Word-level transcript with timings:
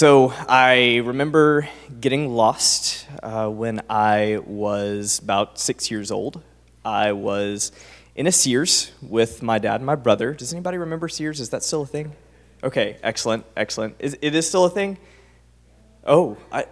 So 0.00 0.32
I 0.48 1.02
remember 1.04 1.68
getting 2.00 2.34
lost 2.34 3.06
uh, 3.22 3.50
when 3.50 3.82
I 3.90 4.38
was 4.46 5.18
about 5.18 5.58
six 5.58 5.90
years 5.90 6.10
old. 6.10 6.40
I 6.82 7.12
was 7.12 7.70
in 8.14 8.26
a 8.26 8.32
Sears 8.32 8.92
with 9.02 9.42
my 9.42 9.58
dad 9.58 9.74
and 9.74 9.84
my 9.84 9.96
brother. 9.96 10.32
Does 10.32 10.54
anybody 10.54 10.78
remember 10.78 11.06
Sears? 11.06 11.38
Is 11.38 11.50
that 11.50 11.62
still 11.62 11.82
a 11.82 11.86
thing? 11.86 12.12
Okay, 12.64 12.96
excellent, 13.02 13.44
excellent. 13.58 13.96
Is, 13.98 14.16
it 14.22 14.34
is 14.34 14.48
still 14.48 14.64
a 14.64 14.70
thing? 14.70 14.96
Oh, 16.06 16.38
I, 16.50 16.64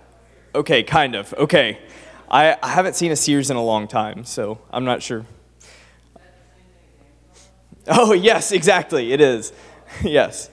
okay, 0.55 0.83
kind 0.83 1.15
of. 1.15 1.35
Okay. 1.35 1.81
I, 2.31 2.57
I 2.63 2.69
haven't 2.69 2.97
seen 2.97 3.13
a 3.13 3.17
Sears 3.17 3.51
in 3.51 3.59
a 3.59 3.63
long 3.63 3.89
time, 3.89 4.25
so 4.25 4.59
I'm 4.71 4.87
not 4.87 5.03
sure. 5.03 5.27
Oh, 7.89 8.15
yes, 8.15 8.53
exactly. 8.53 9.13
It 9.13 9.21
is. 9.21 9.53
yes. 10.03 10.49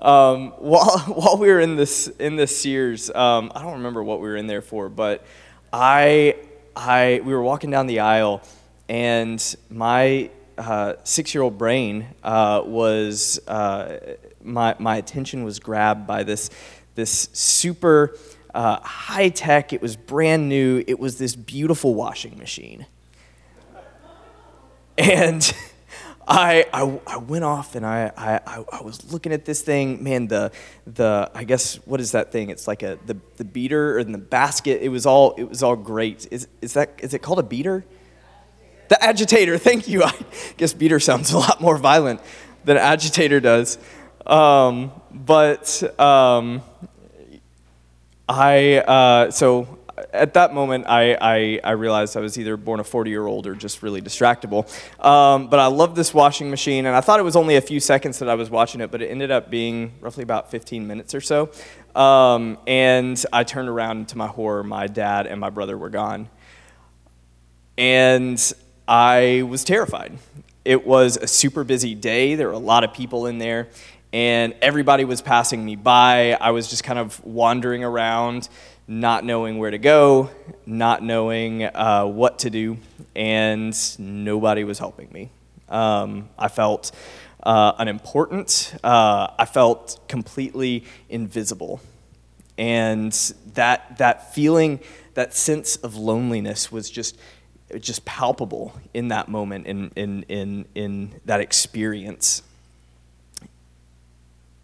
Um, 0.00 0.52
while, 0.58 0.98
while 1.08 1.36
we 1.36 1.48
were 1.48 1.60
in 1.60 1.76
this, 1.76 2.08
in 2.08 2.36
this 2.36 2.56
Sears, 2.56 3.10
um, 3.10 3.52
I 3.54 3.62
don't 3.62 3.74
remember 3.74 4.02
what 4.02 4.20
we 4.20 4.28
were 4.28 4.36
in 4.36 4.46
there 4.46 4.62
for, 4.62 4.88
but 4.88 5.24
I, 5.72 6.36
I, 6.74 7.20
we 7.24 7.34
were 7.34 7.42
walking 7.42 7.70
down 7.70 7.86
the 7.86 8.00
aisle, 8.00 8.42
and 8.88 9.56
my 9.68 10.30
uh, 10.56 10.94
six-year-old 11.04 11.58
brain 11.58 12.06
uh, 12.22 12.62
was, 12.64 13.40
uh, 13.46 14.16
my, 14.42 14.74
my 14.78 14.96
attention 14.96 15.44
was 15.44 15.58
grabbed 15.58 16.06
by 16.06 16.22
this, 16.22 16.50
this 16.94 17.28
super 17.32 18.16
uh, 18.54 18.80
high-tech, 18.80 19.72
it 19.72 19.82
was 19.82 19.96
brand 19.96 20.48
new, 20.48 20.82
it 20.86 20.98
was 20.98 21.18
this 21.18 21.36
beautiful 21.36 21.94
washing 21.94 22.36
machine. 22.38 22.86
And 24.98 25.54
I, 26.32 26.64
I, 26.72 27.00
I, 27.08 27.16
went 27.16 27.42
off 27.42 27.74
and 27.74 27.84
I, 27.84 28.12
I, 28.16 28.64
I 28.72 28.82
was 28.82 29.12
looking 29.12 29.32
at 29.32 29.44
this 29.44 29.62
thing. 29.62 30.04
Man, 30.04 30.28
the, 30.28 30.52
the 30.86 31.28
I 31.34 31.42
guess, 31.42 31.74
what 31.86 32.00
is 32.00 32.12
that 32.12 32.30
thing? 32.30 32.50
It's 32.50 32.68
like 32.68 32.84
a, 32.84 33.00
the, 33.04 33.16
the 33.36 33.44
beater 33.44 33.98
or 33.98 34.04
the 34.04 34.16
basket. 34.16 34.80
It 34.80 34.90
was 34.90 35.06
all, 35.06 35.32
it 35.32 35.42
was 35.42 35.64
all 35.64 35.74
great. 35.74 36.28
Is, 36.30 36.46
is, 36.62 36.74
that, 36.74 36.92
is 36.98 37.14
it 37.14 37.18
called 37.18 37.40
a 37.40 37.42
beater? 37.42 37.84
The 38.90 39.02
agitator, 39.02 39.58
thank 39.70 39.88
you. 39.88 40.04
I 40.04 40.14
guess 40.56 40.72
beater 40.72 41.00
sounds 41.00 41.32
a 41.32 41.38
lot 41.38 41.60
more 41.60 41.76
violent 41.76 42.20
than 42.64 42.76
agitator 42.76 43.40
does. 43.40 43.76
Um, 44.24 44.92
but 45.10 45.82
um, 45.98 46.62
I, 48.28 48.76
uh, 48.76 49.30
so 49.32 49.79
at 50.12 50.34
that 50.34 50.54
moment, 50.54 50.86
I, 50.88 51.16
I, 51.20 51.60
I, 51.62 51.70
realized 51.72 52.16
I 52.16 52.20
was 52.20 52.38
either 52.38 52.56
born 52.56 52.80
a 52.80 52.84
40 52.84 53.10
year 53.10 53.26
old 53.26 53.46
or 53.46 53.54
just 53.54 53.82
really 53.82 54.00
distractible. 54.00 54.64
Um, 55.04 55.48
but 55.48 55.58
I 55.58 55.66
loved 55.66 55.96
this 55.96 56.12
washing 56.12 56.50
machine, 56.50 56.86
and 56.86 56.96
I 56.96 57.00
thought 57.00 57.20
it 57.20 57.24
was 57.24 57.36
only 57.36 57.56
a 57.56 57.60
few 57.60 57.80
seconds 57.80 58.18
that 58.18 58.28
I 58.28 58.34
was 58.34 58.50
watching 58.50 58.80
it, 58.80 58.90
but 58.90 59.02
it 59.02 59.06
ended 59.06 59.30
up 59.30 59.50
being 59.50 59.92
roughly 60.00 60.22
about 60.22 60.50
15 60.50 60.86
minutes 60.86 61.14
or 61.14 61.20
so. 61.20 61.50
Um, 61.94 62.58
and 62.66 63.22
I 63.32 63.44
turned 63.44 63.68
around, 63.68 63.98
and 63.98 64.08
to 64.08 64.18
my 64.18 64.26
horror, 64.26 64.62
my 64.62 64.86
dad 64.86 65.26
and 65.26 65.40
my 65.40 65.50
brother 65.50 65.76
were 65.76 65.90
gone. 65.90 66.28
And 67.78 68.52
I 68.86 69.42
was 69.48 69.64
terrified. 69.64 70.18
It 70.64 70.86
was 70.86 71.16
a 71.16 71.26
super 71.26 71.64
busy 71.64 71.94
day, 71.94 72.34
there 72.34 72.48
were 72.48 72.52
a 72.52 72.58
lot 72.58 72.84
of 72.84 72.92
people 72.92 73.26
in 73.26 73.38
there. 73.38 73.68
And 74.12 74.54
everybody 74.60 75.04
was 75.04 75.22
passing 75.22 75.64
me 75.64 75.76
by. 75.76 76.32
I 76.32 76.50
was 76.50 76.68
just 76.68 76.82
kind 76.82 76.98
of 76.98 77.24
wandering 77.24 77.84
around, 77.84 78.48
not 78.88 79.24
knowing 79.24 79.58
where 79.58 79.70
to 79.70 79.78
go, 79.78 80.30
not 80.66 81.00
knowing 81.00 81.62
uh, 81.62 82.06
what 82.06 82.40
to 82.40 82.50
do, 82.50 82.78
and 83.14 83.76
nobody 84.00 84.64
was 84.64 84.80
helping 84.80 85.12
me. 85.12 85.30
Um, 85.68 86.28
I 86.36 86.48
felt 86.48 86.90
uh, 87.44 87.74
unimportant. 87.78 88.74
Uh, 88.82 89.28
I 89.38 89.44
felt 89.44 90.00
completely 90.08 90.84
invisible. 91.08 91.80
And 92.58 93.12
that, 93.54 93.98
that 93.98 94.34
feeling, 94.34 94.80
that 95.14 95.34
sense 95.34 95.76
of 95.76 95.94
loneliness 95.94 96.72
was 96.72 96.90
just, 96.90 97.16
just 97.78 98.04
palpable 98.04 98.74
in 98.92 99.08
that 99.08 99.28
moment, 99.28 99.68
in, 99.68 99.92
in, 99.94 100.24
in, 100.24 100.64
in 100.74 101.20
that 101.26 101.40
experience. 101.40 102.42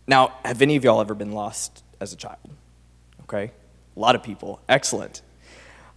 Now, 0.06 0.34
have 0.44 0.62
any 0.62 0.76
of 0.76 0.84
y'all 0.84 1.00
ever 1.00 1.14
been 1.14 1.32
lost 1.32 1.82
as 2.00 2.12
a 2.12 2.16
child? 2.16 2.38
Okay? 3.22 3.50
A 3.96 4.00
lot 4.00 4.14
of 4.14 4.22
people. 4.22 4.60
Excellent. 4.68 5.22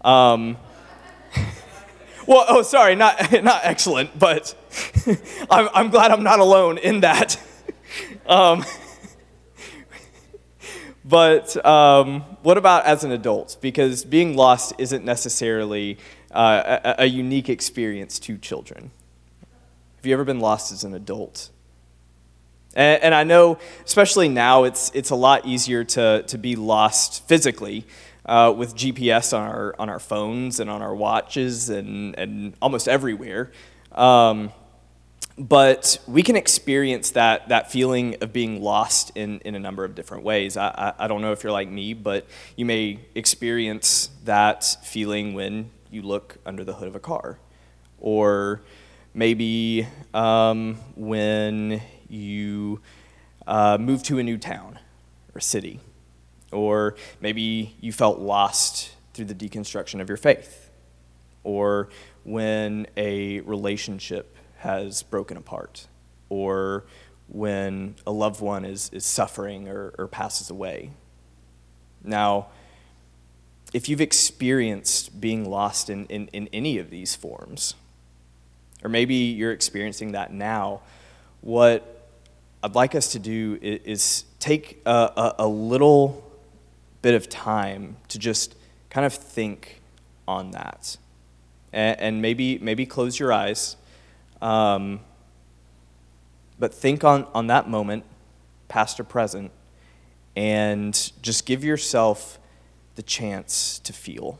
Um, 0.02 0.58
well, 2.28 2.46
oh, 2.48 2.62
sorry, 2.64 2.96
not, 2.96 3.32
not 3.44 3.62
excellent, 3.64 4.18
but 4.18 4.56
I'm, 5.50 5.70
I'm 5.74 5.90
glad 5.90 6.12
I'm 6.12 6.24
not 6.24 6.40
alone 6.40 6.78
in 6.80 7.02
that. 7.02 7.40
um, 8.26 8.66
but 11.06 11.64
um, 11.66 12.22
what 12.42 12.58
about 12.58 12.86
as 12.86 13.04
an 13.04 13.12
adult? 13.12 13.58
Because 13.62 14.06
being 14.06 14.36
lost 14.36 14.74
isn't 14.78 15.06
necessarily 15.06 15.98
uh, 16.32 16.80
a, 16.84 17.04
a 17.04 17.06
unique 17.06 17.50
experience 17.50 18.20
to 18.20 18.38
children. 18.38 18.92
Have 19.98 20.06
you 20.06 20.14
ever 20.14 20.24
been 20.24 20.40
lost 20.40 20.72
as 20.72 20.84
an 20.84 20.94
adult? 20.94 21.50
And, 22.76 23.04
and 23.04 23.16
I 23.16 23.24
know, 23.24 23.58
especially 23.86 24.30
now, 24.30 24.64
it's, 24.64 24.92
it's 24.94 25.10
a 25.10 25.16
lot 25.16 25.46
easier 25.46 25.84
to, 25.84 26.24
to 26.24 26.38
be 26.38 26.56
lost 26.56 27.28
physically 27.28 27.86
uh, 28.26 28.54
with 28.56 28.76
GPS 28.76 29.36
on 29.38 29.48
our, 29.48 29.76
on 29.80 29.90
our 29.90 30.00
phones 30.00 30.60
and 30.60 30.70
on 30.70 30.82
our 30.82 30.94
watches 30.94 31.70
and, 31.70 32.18
and 32.18 32.54
almost 32.62 32.88
everywhere. 32.88 33.52
Um, 33.92 34.52
but 35.38 36.00
we 36.06 36.22
can 36.22 36.36
experience 36.36 37.12
that, 37.12 37.48
that 37.48 37.72
feeling 37.72 38.18
of 38.22 38.34
being 38.34 38.62
lost 38.62 39.12
in, 39.16 39.40
in 39.40 39.56
a 39.56 39.60
number 39.60 39.86
of 39.86 39.96
different 39.96 40.24
ways. 40.24 40.58
I, 40.58 40.68
I, 40.68 41.06
I 41.06 41.08
don't 41.08 41.22
know 41.22 41.32
if 41.32 41.44
you're 41.44 41.54
like 41.54 41.70
me, 41.70 41.94
but 41.94 42.28
you 42.58 42.66
may 42.66 43.00
experience 43.16 44.10
that 44.26 44.66
feeling 44.84 45.34
when 45.34 45.72
you 45.90 46.02
look 46.02 46.38
under 46.46 46.66
the 46.66 46.74
hood 46.74 46.90
of 46.90 46.96
a 46.96 47.00
car. 47.00 47.40
Or 48.00 48.62
maybe 49.14 49.88
um, 50.14 50.76
when 50.96 51.82
you 52.10 52.82
uh, 53.48 53.78
moved 53.80 54.06
to 54.06 54.18
a 54.20 54.24
new 54.24 54.38
town 54.38 54.80
or 55.36 55.40
city, 55.40 55.80
or 56.52 56.96
maybe 57.22 57.76
you 57.80 57.92
felt 57.92 58.20
lost 58.20 58.96
through 59.14 59.26
the 59.26 59.36
deconstruction 59.36 60.02
of 60.02 60.10
your 60.10 60.18
faith, 60.18 60.70
or 61.44 61.90
when 62.24 62.88
a 62.98 63.40
relationship 63.42 64.36
has 64.58 65.04
broken 65.04 65.38
apart, 65.38 65.88
or 66.30 66.86
when 67.28 67.96
a 68.06 68.12
loved 68.12 68.42
one 68.42 68.66
is, 68.66 68.90
is 68.92 69.06
suffering 69.06 69.68
or, 69.68 69.94
or 69.98 70.08
passes 70.08 70.50
away. 70.50 70.92
Now, 72.04 72.48
if 73.72 73.88
you've 73.88 74.02
experienced 74.02 75.22
being 75.22 75.50
lost 75.50 75.90
in, 75.90 76.06
in, 76.08 76.28
in 76.30 76.50
any 76.52 76.80
of 76.80 76.90
these 76.90 77.16
forms, 77.16 77.76
or 78.84 78.90
maybe 78.90 79.16
you're 79.16 79.52
experiencing 79.52 80.14
that 80.14 80.34
now, 80.34 80.82
what 81.42 81.99
I'd 82.62 82.76
like 82.76 82.94
us 82.94 83.14
to 83.14 83.20
do 83.20 83.58
is, 83.62 84.26
take 84.40 84.82
a, 84.86 84.90
a, 84.90 85.36
a, 85.40 85.48
little 85.48 86.24
bit 87.02 87.14
of 87.14 87.30
time 87.30 87.98
to 88.08 88.18
just 88.18 88.56
kind 88.90 89.06
of 89.06 89.14
think 89.14 89.82
on 90.28 90.52
that. 90.52 90.98
And, 91.72 92.00
and 92.00 92.22
maybe, 92.22 92.58
maybe 92.58 92.86
close 92.86 93.20
your 93.20 93.32
eyes. 93.32 93.78
Um, 94.42 95.02
but 96.58 96.74
think 96.74 97.04
on, 97.04 97.28
on 97.34 97.48
that 97.48 97.70
moment, 97.70 98.04
past 98.68 99.00
or 99.00 99.04
present, 99.06 99.52
and 100.36 101.12
just 101.22 101.46
give 101.46 101.64
yourself 101.64 102.40
the 102.96 103.04
chance 103.04 103.80
to 103.80 103.94
feel. 103.94 104.38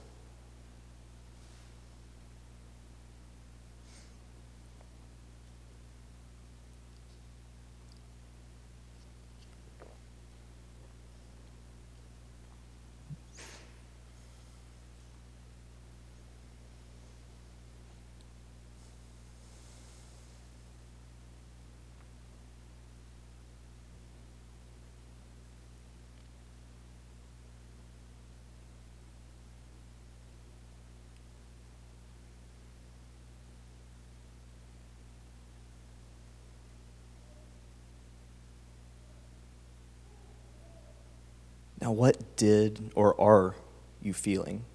Now, 41.82 41.92
what 41.92 42.36
did 42.36 42.92
or 42.94 43.20
are 43.20 43.56
you 44.02 44.14
feeling? 44.14 44.66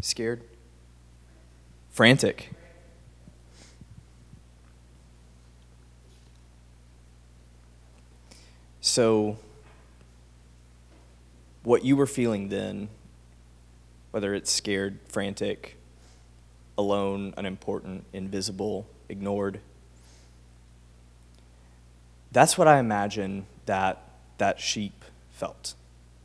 Scared? 0.00 0.42
Frantic? 1.90 2.50
So, 8.80 9.36
what 11.62 11.84
you 11.84 11.94
were 11.94 12.06
feeling 12.06 12.48
then, 12.48 12.88
whether 14.10 14.32
it's 14.32 14.50
scared, 14.50 14.98
frantic, 15.06 15.76
alone, 16.78 17.34
unimportant, 17.36 18.04
invisible, 18.14 18.86
ignored, 19.10 19.60
that's 22.32 22.56
what 22.56 22.68
I 22.68 22.78
imagine 22.78 23.46
that 23.66 24.02
that 24.38 24.60
sheep 24.60 25.04
felt 25.30 25.74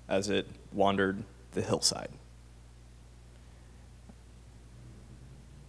as 0.07 0.29
it 0.29 0.47
wandered 0.71 1.23
the 1.53 1.61
hillside. 1.61 2.09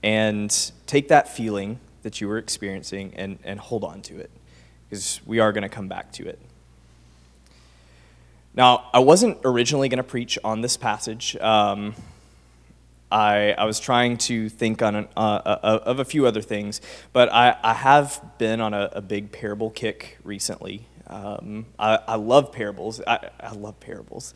And 0.02 0.72
take 0.86 1.08
that 1.08 1.28
feeling 1.28 1.80
that 2.02 2.20
you 2.20 2.28
were 2.28 2.38
experiencing 2.38 3.12
and, 3.16 3.38
and 3.42 3.58
hold 3.58 3.82
on 3.82 4.02
to 4.02 4.18
it, 4.18 4.30
because 4.88 5.20
we 5.26 5.40
are 5.40 5.52
going 5.52 5.62
to 5.62 5.68
come 5.68 5.88
back 5.88 6.12
to 6.12 6.28
it. 6.28 6.38
Now, 8.54 8.88
I 8.94 9.00
wasn't 9.00 9.38
originally 9.44 9.88
going 9.88 9.98
to 9.98 10.04
preach 10.04 10.38
on 10.44 10.60
this 10.60 10.76
passage. 10.76 11.36
Um, 11.36 11.94
I, 13.10 13.52
I 13.52 13.64
was 13.64 13.78
trying 13.78 14.16
to 14.18 14.48
think 14.48 14.82
on 14.82 14.96
an, 14.96 15.08
uh, 15.16 15.20
uh, 15.44 15.80
of 15.84 16.00
a 16.00 16.04
few 16.04 16.26
other 16.26 16.42
things, 16.42 16.80
but 17.12 17.32
I, 17.32 17.56
I 17.62 17.74
have 17.74 18.20
been 18.38 18.60
on 18.60 18.74
a, 18.74 18.90
a 18.92 19.00
big 19.00 19.30
parable 19.30 19.70
kick 19.70 20.18
recently. 20.24 20.86
Um, 21.06 21.66
I, 21.78 21.98
I 22.08 22.14
love 22.16 22.52
parables. 22.52 23.00
I, 23.06 23.30
I 23.38 23.52
love 23.52 23.78
parables. 23.78 24.34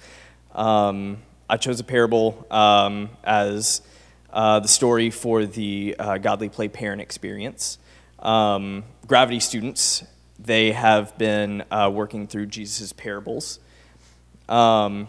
Um, 0.55 1.19
I 1.49 1.57
chose 1.57 1.81
a 1.81 1.85
parable 1.85 2.47
um, 2.51 3.11
as 3.25 3.83
uh, 4.33 4.61
the 4.61 4.69
story 4.69 5.11
for 5.11 5.47
the 5.47 5.97
uh, 5.99 6.19
Godly 6.19 6.49
Play 6.49 6.69
Parent 6.69 7.01
Experience. 7.01 7.79
Um, 8.21 8.85
Gravity 9.07 9.41
students, 9.41 10.05
they 10.39 10.71
have 10.71 11.19
been 11.19 11.65
uh, 11.73 11.91
working 11.93 12.29
through 12.29 12.47
Jesus' 12.47 12.93
parables. 12.93 13.59
Um, 14.49 15.09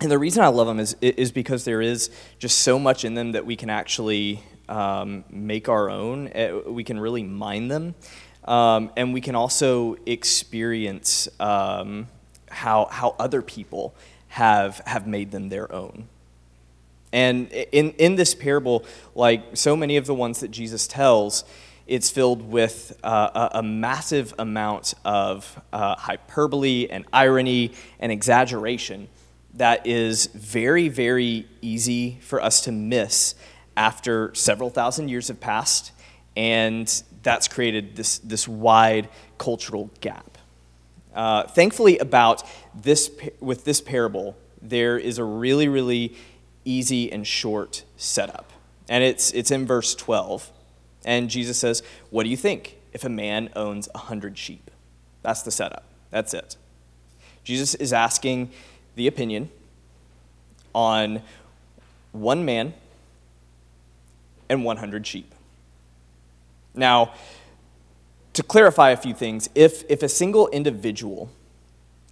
and 0.00 0.10
the 0.10 0.18
reason 0.18 0.42
I 0.42 0.48
love 0.48 0.66
them 0.66 0.78
is, 0.78 0.94
is 1.00 1.32
because 1.32 1.64
there 1.64 1.80
is 1.80 2.10
just 2.38 2.58
so 2.58 2.78
much 2.78 3.04
in 3.04 3.14
them 3.14 3.32
that 3.32 3.46
we 3.46 3.56
can 3.56 3.70
actually 3.70 4.42
um, 4.68 5.24
make 5.30 5.68
our 5.68 5.88
own. 5.88 6.28
Eh, 6.28 6.52
we 6.52 6.84
can 6.84 7.00
really 7.00 7.22
mine 7.22 7.68
them. 7.68 7.94
Um, 8.44 8.90
and 8.96 9.12
we 9.14 9.20
can 9.20 9.34
also 9.34 9.96
experience 10.04 11.28
um, 11.40 12.08
how, 12.50 12.86
how 12.90 13.16
other 13.18 13.42
people 13.42 13.94
have, 14.28 14.82
have 14.86 15.06
made 15.06 15.30
them 15.30 15.48
their 15.48 15.72
own. 15.72 16.08
And 17.12 17.50
in, 17.50 17.92
in 17.92 18.16
this 18.16 18.34
parable, 18.34 18.84
like 19.14 19.56
so 19.56 19.76
many 19.76 19.96
of 19.96 20.06
the 20.06 20.14
ones 20.14 20.40
that 20.40 20.50
Jesus 20.50 20.86
tells, 20.86 21.44
it's 21.86 22.10
filled 22.10 22.42
with 22.50 22.98
uh, 23.02 23.48
a, 23.54 23.58
a, 23.58 23.62
massive 23.62 24.34
amount 24.38 24.92
of 25.04 25.60
uh, 25.72 25.94
hyperbole 25.94 26.88
and 26.90 27.06
irony 27.12 27.72
and 28.00 28.10
exaggeration 28.10 29.08
that 29.56 29.86
is 29.86 30.26
very, 30.26 30.88
very 30.88 31.46
easy 31.62 32.18
for 32.20 32.42
us 32.42 32.60
to 32.62 32.72
miss 32.72 33.34
after 33.76 34.34
several 34.34 34.70
thousand 34.70 35.08
years 35.08 35.28
have 35.28 35.40
passed, 35.40 35.92
and 36.36 37.02
that's 37.22 37.48
created 37.48 37.96
this, 37.96 38.18
this 38.18 38.46
wide 38.46 39.08
cultural 39.38 39.90
gap. 40.00 40.38
Uh, 41.14 41.44
thankfully, 41.44 41.98
about 41.98 42.42
this 42.74 43.10
with 43.40 43.64
this 43.64 43.80
parable, 43.80 44.36
there 44.60 44.98
is 44.98 45.18
a 45.18 45.24
really, 45.24 45.68
really 45.68 46.14
easy 46.64 47.10
and 47.10 47.26
short 47.26 47.84
setup, 47.96 48.52
and 48.88 49.02
it's 49.02 49.30
it's 49.32 49.50
in 49.50 49.66
verse 49.66 49.94
twelve, 49.94 50.50
and 51.06 51.30
Jesus 51.30 51.58
says, 51.58 51.82
"What 52.10 52.24
do 52.24 52.28
you 52.28 52.36
think 52.36 52.76
if 52.92 53.02
a 53.02 53.08
man 53.08 53.48
owns 53.56 53.88
a 53.94 53.98
hundred 53.98 54.36
sheep?" 54.36 54.70
That's 55.22 55.42
the 55.42 55.50
setup. 55.50 55.84
That's 56.10 56.34
it. 56.34 56.56
Jesus 57.44 57.74
is 57.76 57.92
asking 57.94 58.50
the 58.96 59.06
opinion 59.06 59.50
on 60.74 61.22
one 62.12 62.44
man 62.44 62.74
and 64.48 64.64
100 64.64 65.06
sheep. 65.06 65.32
Now, 66.74 67.14
to 68.32 68.42
clarify 68.42 68.90
a 68.90 68.96
few 68.96 69.14
things, 69.14 69.48
if, 69.54 69.84
if 69.88 70.02
a 70.02 70.08
single 70.08 70.48
individual 70.48 71.30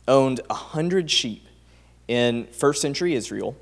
owned 0.07 0.41
100 0.47 1.11
sheep 1.11 1.47
in 2.09 2.47
first 2.47 2.81
century 2.81 3.15
Israel, 3.15 3.57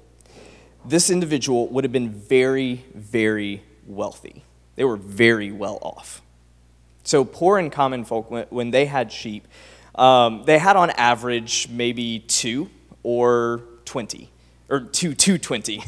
this 0.84 1.10
individual 1.10 1.68
would 1.68 1.84
have 1.84 1.92
been 1.92 2.10
very, 2.10 2.84
very 2.94 3.62
wealthy. 3.86 4.44
They 4.76 4.84
were 4.84 4.96
very 4.96 5.52
well 5.52 5.78
off. 5.82 6.22
So, 7.04 7.24
poor 7.24 7.58
and 7.58 7.70
common 7.70 8.04
folk, 8.04 8.30
when 8.50 8.70
they 8.70 8.86
had 8.86 9.10
sheep, 9.10 9.46
um, 9.96 10.44
they 10.44 10.58
had 10.58 10.76
on 10.76 10.90
average 10.90 11.68
maybe 11.68 12.20
two 12.20 12.70
or 13.02 13.62
20, 13.84 14.30
or 14.68 14.80
two, 14.80 15.14
220. 15.14 15.82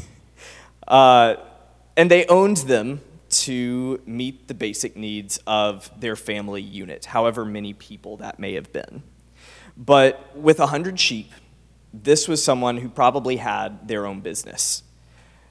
Uh, 0.87 1.37
and 1.97 2.11
they 2.11 2.27
owned 2.27 2.59
them 2.59 3.01
to 3.31 4.01
meet 4.07 4.49
the 4.49 4.55
basic 4.55 4.97
needs 4.97 5.41
of 5.47 5.91
their 5.99 6.17
family 6.17 6.63
unit, 6.63 7.07
however 7.07 7.45
many 7.45 7.73
people 7.73 8.17
that 8.19 8.39
may 8.39 8.55
have 8.55 8.73
been. 8.73 9.03
But 9.77 10.37
with 10.37 10.59
100 10.59 11.01
sheep, 11.01 11.33
this 11.93 12.29
was 12.29 12.43
someone 12.43 12.79
who 12.79 12.89
probably 12.89 13.37
had 13.37 13.89
their 13.89 14.07
own 14.07 14.21
business. 14.21 14.83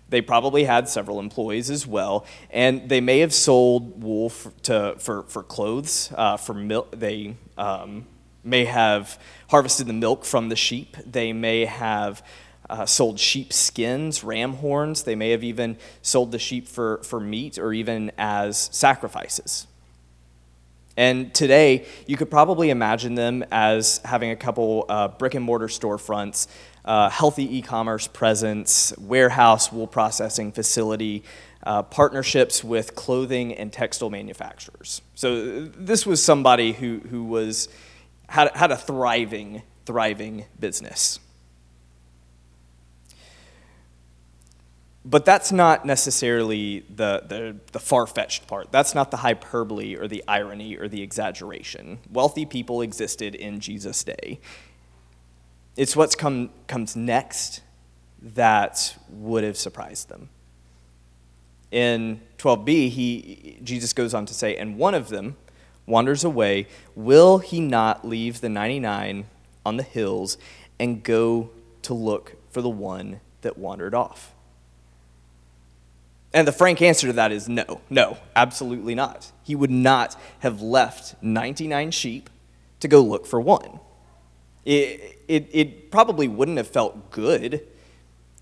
They 0.10 0.22
probably 0.22 0.66
had 0.66 0.88
several 0.88 1.20
employees 1.20 1.70
as 1.70 1.88
well, 1.88 2.26
and 2.52 2.88
they 2.88 3.02
may 3.02 3.20
have 3.20 3.34
sold 3.34 4.04
wool 4.04 4.30
for, 4.30 4.52
to, 4.64 4.96
for, 5.00 5.24
for 5.24 5.44
clothes, 5.44 6.12
uh, 6.16 6.38
for 6.38 6.54
milk. 6.54 6.92
They 6.92 7.36
um, 7.58 8.06
may 8.44 8.66
have 8.66 9.20
harvested 9.50 9.88
the 9.88 9.94
milk 9.94 10.26
from 10.26 10.50
the 10.50 10.56
sheep. 10.56 10.98
They 11.06 11.34
may 11.34 11.66
have 11.66 12.24
uh, 12.70 12.86
sold 12.86 13.20
sheep 13.20 13.54
skins, 13.54 14.24
ram 14.24 14.54
horns. 14.56 15.04
They 15.04 15.16
may 15.16 15.32
have 15.32 15.44
even 15.44 15.78
sold 16.02 16.32
the 16.32 16.40
sheep 16.40 16.68
for, 16.68 17.02
for 17.04 17.20
meat 17.20 17.58
or 17.58 17.74
even 17.74 18.12
as 18.18 18.70
sacrifices. 18.72 19.68
And 20.96 21.34
today, 21.34 21.86
you 22.06 22.18
could 22.18 22.30
probably 22.30 22.70
imagine 22.70 23.16
them 23.16 23.44
as 23.52 24.00
having 24.06 24.30
a 24.30 24.36
couple 24.36 24.86
uh, 24.88 25.08
brick 25.08 25.34
and 25.34 25.44
mortar 25.44 25.68
storefronts, 25.68 26.48
uh, 26.86 27.10
healthy 27.10 27.58
e 27.58 27.62
commerce 27.64 28.08
presence, 28.08 28.94
warehouse, 29.00 29.72
wool 29.72 29.88
processing 29.88 30.52
facility, 30.52 31.24
uh, 31.66 31.82
partnerships 31.82 32.64
with 32.64 32.94
clothing 32.94 33.54
and 33.54 33.74
textile 33.74 34.12
manufacturers. 34.12 35.02
So, 35.16 35.66
this 35.66 36.06
was 36.06 36.24
somebody 36.24 36.74
who, 36.74 37.00
who 37.10 37.24
was, 37.24 37.70
had, 38.34 38.50
had 38.56 38.72
a 38.72 38.76
thriving, 38.76 39.62
thriving 39.86 40.46
business. 40.60 41.20
But 45.06 45.24
that's 45.24 45.52
not 45.52 45.86
necessarily 45.86 46.80
the, 46.90 47.24
the, 47.28 47.58
the 47.74 47.80
far 47.80 48.08
fetched 48.08 48.48
part. 48.48 48.72
That's 48.72 48.96
not 48.96 49.12
the 49.12 49.18
hyperbole 49.18 49.96
or 49.96 50.08
the 50.08 50.24
irony 50.28 50.76
or 50.76 50.88
the 50.88 51.04
exaggeration. 51.04 52.00
Wealthy 52.10 52.48
people 52.48 52.82
existed 52.82 53.36
in 53.36 53.60
Jesus' 53.60 54.04
day. 54.04 54.40
It's 55.78 55.96
what 55.96 56.18
come, 56.18 56.50
comes 56.66 56.96
next 56.96 57.62
that 58.20 58.98
would 59.10 59.44
have 59.44 59.58
surprised 59.58 60.10
them. 60.10 60.30
In 61.70 62.20
12b, 62.40 62.90
he, 62.90 63.60
Jesus 63.62 63.94
goes 63.94 64.16
on 64.16 64.26
to 64.26 64.34
say, 64.34 64.56
And 64.58 64.80
one 64.80 64.96
of 64.96 65.10
them 65.10 65.36
wanders 65.86 66.24
away. 66.24 66.68
Will 66.96 67.40
he 67.40 67.60
not 67.60 68.08
leave 68.08 68.42
the 68.42 68.50
99 68.50 69.26
on 69.66 69.78
the 69.78 69.84
hills 69.84 70.38
and 70.80 71.04
go 71.04 71.50
to 71.84 71.94
look 71.94 72.36
for 72.52 72.62
the 72.62 72.70
one 72.70 73.20
that 73.42 73.58
wandered 73.58 73.94
off? 73.94 74.34
And 76.34 76.48
the 76.48 76.52
frank 76.52 76.82
answer 76.82 77.08
to 77.08 77.14
that 77.14 77.32
is 77.32 77.48
no, 77.48 77.82
no, 77.90 78.18
absolutely 78.36 78.96
not. 78.96 79.32
He 79.44 79.56
would 79.56 79.70
not 79.70 80.20
have 80.40 80.62
left 80.62 81.16
99 81.22 81.92
sheep 81.92 82.30
to 82.80 82.88
go 82.88 83.02
look 83.02 83.28
for 83.28 83.40
one. 83.40 83.80
It, 84.66 85.20
it, 85.28 85.50
it 85.52 85.92
probably 85.92 86.28
wouldn't 86.28 86.58
have 86.58 86.68
felt 86.68 87.12
good 87.12 87.62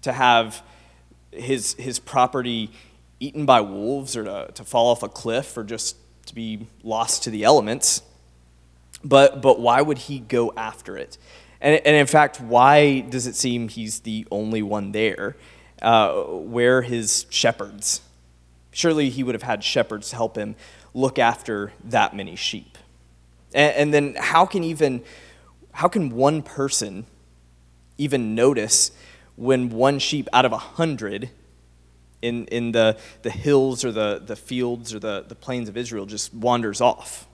to 0.04 0.14
have 0.14 0.64
his, 1.32 1.74
his 1.74 2.00
property 2.00 2.72
eaten 3.20 3.46
by 3.46 3.62
wolves 3.62 4.16
or 4.16 4.24
to, 4.24 4.52
to 4.54 4.64
fall 4.64 4.92
off 4.92 5.04
a 5.04 5.10
cliff 5.10 5.58
or 5.58 5.64
just 5.64 5.98
to 6.26 6.36
be 6.36 6.68
lost 6.84 7.24
to 7.24 7.30
the 7.30 7.44
elements. 7.44 8.02
But, 9.04 9.42
but 9.42 9.60
why 9.60 9.82
would 9.82 9.98
he 9.98 10.20
go 10.20 10.54
after 10.56 10.98
it? 10.98 11.18
And, 11.60 11.82
and 11.86 11.96
in 11.96 12.08
fact, 12.08 12.40
why 12.40 13.02
does 13.02 13.28
it 13.28 13.36
seem 13.36 13.68
he's 13.68 14.02
the 14.02 14.28
only 14.32 14.62
one 14.62 14.92
there? 14.92 15.36
uh, 15.82 16.24
where 16.24 16.82
his 16.82 17.26
shepherds? 17.30 18.02
Surely 18.72 19.10
he 19.10 19.24
would 19.24 19.36
have 19.36 19.44
had 19.44 19.64
shepherds 19.64 20.10
to 20.12 20.16
help 20.16 20.36
him 20.38 20.56
look 20.94 21.20
after 21.20 21.74
that 21.84 22.16
many 22.16 22.36
sheep. 22.36 22.78
And, 23.54 23.76
and 23.76 23.94
then 23.94 24.16
how 24.18 24.46
can 24.46 24.64
even 24.64 25.04
how 25.74 25.88
can 25.88 26.10
one 26.10 26.42
person 26.42 27.06
even 27.98 28.36
notice 28.36 28.92
when 29.36 29.70
one 29.70 30.00
sheep 30.00 30.28
out 30.34 30.46
of 30.46 30.52
a 30.52 30.58
hundred 30.58 31.30
in, 32.22 32.46
in 32.48 32.72
the, 32.72 32.98
the 33.22 33.32
hills 33.32 33.84
or 33.84 33.92
the, 33.92 34.22
the 34.26 34.36
fields 34.36 34.94
or 34.94 35.00
the, 35.00 35.26
the 35.28 35.36
plains 35.36 35.70
of 35.70 35.78
Israel 35.78 36.06
just 36.06 36.34
wanders 36.34 36.82
off? 36.82 37.28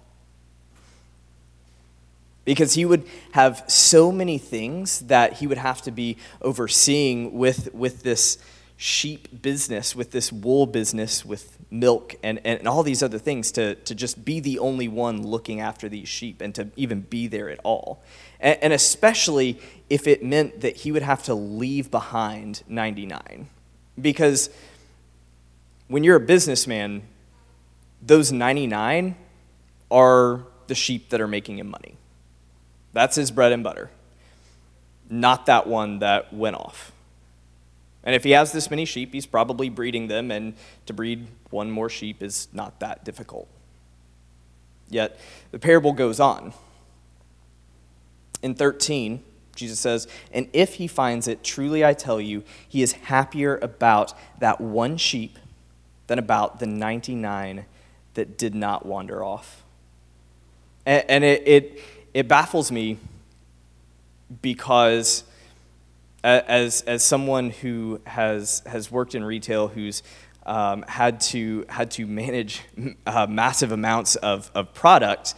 because 2.48 2.76
he 2.76 2.86
would 2.86 3.06
have 3.34 3.62
so 3.68 4.10
many 4.10 4.38
things 4.38 5.02
that 5.02 5.34
he 5.34 5.48
would 5.48 5.58
have 5.58 5.82
to 5.82 5.92
be 5.92 6.16
overseeing 6.42 7.38
with, 7.38 7.74
with 7.74 8.04
this 8.04 8.38
sheep 8.78 9.42
business, 9.42 9.94
with 9.94 10.12
this 10.12 10.32
wool 10.32 10.66
business, 10.66 11.26
with 11.26 11.58
milk, 11.70 12.16
and, 12.24 12.40
and 12.46 12.66
all 12.66 12.84
these 12.84 13.04
other 13.04 13.20
things 13.20 13.52
to, 13.52 13.76
to 13.76 13.94
just 13.94 14.24
be 14.24 14.40
the 14.40 14.60
only 14.60 14.88
one 14.88 15.28
looking 15.28 15.60
after 15.60 15.90
these 15.90 16.08
sheep 16.08 16.40
and 16.40 16.56
to 16.56 16.70
even 16.78 17.02
be 17.02 17.28
there 17.28 17.50
at 17.50 17.60
all. 17.66 18.02
And, 18.40 18.58
and 18.62 18.72
especially 18.72 19.60
if 19.90 20.08
it 20.08 20.24
meant 20.24 20.62
that 20.62 20.78
he 20.78 20.94
would 20.94 21.02
have 21.02 21.24
to 21.24 21.34
leave 21.34 21.92
behind 21.92 22.64
99. 22.70 23.50
Because 24.00 24.50
when 25.88 26.04
you're 26.04 26.18
a 26.18 26.22
businessman, 26.22 27.04
those 28.02 28.32
99 28.32 29.16
are 29.90 30.44
the 30.68 30.76
sheep 30.76 31.10
that 31.10 31.22
are 31.22 31.28
making 31.28 31.60
him 31.60 31.70
money. 31.70 31.98
That's 32.94 33.16
his 33.16 33.32
bread 33.32 33.52
and 33.52 33.64
butter, 33.64 33.90
not 35.10 35.46
that 35.46 35.68
one 35.68 36.00
that 36.00 36.34
went 36.34 36.56
off. 36.56 36.92
And 38.04 38.16
if 38.16 38.24
he 38.24 38.32
has 38.32 38.52
this 38.52 38.70
many 38.70 38.86
sheep, 38.86 39.14
he's 39.14 39.26
probably 39.26 39.70
breeding 39.70 40.08
them, 40.08 40.32
and 40.32 40.54
to 40.86 40.94
breed 40.94 41.28
one 41.50 41.70
more 41.72 41.90
sheep 41.90 42.24
is 42.24 42.48
not 42.54 42.80
that 42.80 43.04
difficult. 43.04 43.48
Yet 44.90 45.20
the 45.52 45.60
parable 45.60 45.94
goes 45.94 46.20
on. 46.20 46.54
In 48.42 48.56
13, 48.56 49.24
Jesus 49.56 49.80
says, 49.80 50.08
And 50.32 50.48
if 50.54 50.76
he 50.76 50.88
finds 50.88 51.28
it, 51.28 51.44
truly 51.44 51.84
I 51.84 51.94
tell 51.94 52.22
you, 52.22 52.44
he 52.68 52.82
is 52.82 52.94
happier 52.94 53.58
about 53.58 54.14
that 54.40 54.62
one 54.62 54.96
sheep 54.98 55.38
than 56.08 56.20
about 56.20 56.60
the 56.60 56.66
99 56.66 57.66
that 58.16 58.38
did 58.38 58.56
not 58.56 58.86
wander 58.86 59.24
off. 59.24 59.64
And, 60.86 61.04
and 61.10 61.24
it, 61.24 61.48
it, 61.48 61.82
it 62.14 62.28
baffles 62.28 62.72
me 62.72 62.98
because 64.42 65.24
as, 66.24 66.82
as 66.82 67.04
someone 67.04 67.52
who 67.52 68.02
has, 68.06 68.62
has 68.66 68.92
worked 68.92 69.16
in 69.16 69.24
retail, 69.24 69.68
who's 69.68 70.04
um, 70.46 70.84
had, 70.88 71.20
to, 71.22 71.66
had 71.70 71.92
to 71.92 72.08
manage 72.08 72.62
uh, 73.06 73.28
massive 73.30 73.72
amounts 73.72 74.16
of, 74.16 74.50
of 74.56 74.74
product, 74.74 75.36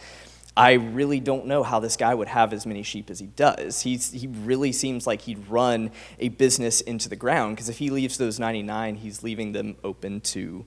I 0.56 0.72
really 0.72 1.20
don't 1.20 1.46
know 1.46 1.62
how 1.62 1.80
this 1.80 1.96
guy 1.96 2.14
would 2.14 2.28
have 2.28 2.52
as 2.52 2.66
many 2.66 2.82
sheep 2.82 3.08
as 3.08 3.20
he 3.20 3.26
does. 3.26 3.82
He's, 3.82 4.10
he 4.10 4.26
really 4.26 4.72
seems 4.72 5.06
like 5.06 5.22
he'd 5.22 5.48
run 5.48 5.90
a 6.18 6.28
business 6.28 6.80
into 6.80 7.08
the 7.08 7.16
ground 7.16 7.56
because 7.56 7.68
if 7.68 7.78
he 7.78 7.90
leaves 7.90 8.18
those 8.18 8.38
99, 8.38 8.96
he's 8.96 9.22
leaving 9.22 9.52
them 9.52 9.76
open 9.84 10.20
to 10.20 10.66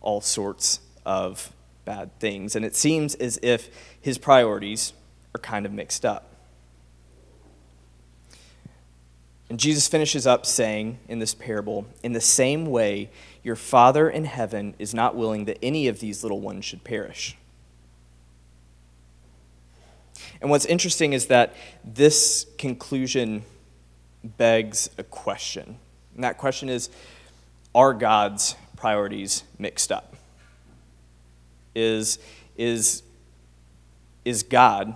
all 0.00 0.20
sorts 0.20 0.80
of 1.06 1.52
bad 1.84 2.18
things. 2.20 2.54
And 2.54 2.64
it 2.64 2.76
seems 2.76 3.14
as 3.14 3.38
if 3.42 3.70
his 4.00 4.18
priorities 4.18 4.92
are 5.34 5.40
kind 5.40 5.64
of 5.64 5.72
mixed 5.72 6.04
up. 6.04 6.30
And 9.48 9.58
Jesus 9.58 9.88
finishes 9.88 10.26
up 10.26 10.46
saying 10.46 10.98
in 11.08 11.18
this 11.18 11.34
parable, 11.34 11.86
In 12.02 12.12
the 12.12 12.20
same 12.20 12.66
way, 12.66 13.10
your 13.42 13.56
Father 13.56 14.08
in 14.08 14.24
heaven 14.24 14.74
is 14.78 14.94
not 14.94 15.16
willing 15.16 15.44
that 15.46 15.58
any 15.62 15.86
of 15.86 16.00
these 16.00 16.22
little 16.22 16.40
ones 16.40 16.64
should 16.64 16.82
perish. 16.82 17.36
And 20.44 20.50
what's 20.50 20.66
interesting 20.66 21.14
is 21.14 21.28
that 21.28 21.54
this 21.82 22.44
conclusion 22.58 23.44
begs 24.22 24.90
a 24.98 25.02
question. 25.02 25.78
And 26.14 26.22
that 26.22 26.36
question 26.36 26.68
is 26.68 26.90
Are 27.74 27.94
God's 27.94 28.54
priorities 28.76 29.42
mixed 29.58 29.90
up? 29.90 30.14
Is, 31.74 32.18
is, 32.58 33.02
is 34.26 34.42
God 34.42 34.94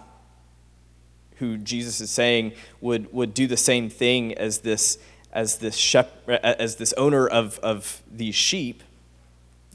who 1.36 1.56
Jesus 1.56 2.02
is 2.02 2.10
saying 2.10 2.52
would, 2.82 3.10
would 3.10 3.32
do 3.32 3.46
the 3.46 3.56
same 3.56 3.88
thing 3.88 4.34
as 4.34 4.58
this, 4.58 4.98
as 5.32 5.56
this, 5.56 5.76
shep, 5.76 6.28
as 6.28 6.76
this 6.76 6.92
owner 6.98 7.26
of, 7.26 7.58
of 7.60 8.02
these 8.12 8.34
sheep, 8.34 8.82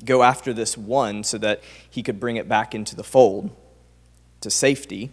go 0.05 0.21
after 0.21 0.53
this 0.53 0.77
one 0.77 1.23
so 1.23 1.39
that 1.39 1.63
he 1.89 2.03
could 2.03 2.19
bring 2.19 2.35
it 2.35 2.47
back 2.47 2.75
into 2.75 2.95
the 2.95 3.03
fold 3.03 3.49
to 4.41 4.51
safety. 4.51 5.11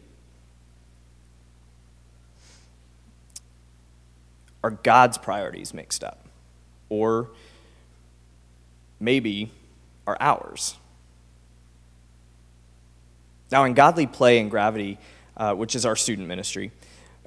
Are 4.62 4.70
God's 4.70 5.18
priorities 5.18 5.72
mixed 5.72 6.04
up? 6.04 6.26
Or 6.88 7.30
maybe 8.98 9.50
are 10.06 10.16
ours? 10.20 10.76
Now, 13.50 13.64
in 13.64 13.74
Godly 13.74 14.06
Play 14.06 14.38
and 14.38 14.50
Gravity, 14.50 14.98
uh, 15.36 15.54
which 15.54 15.74
is 15.74 15.84
our 15.84 15.96
student 15.96 16.28
ministry. 16.28 16.70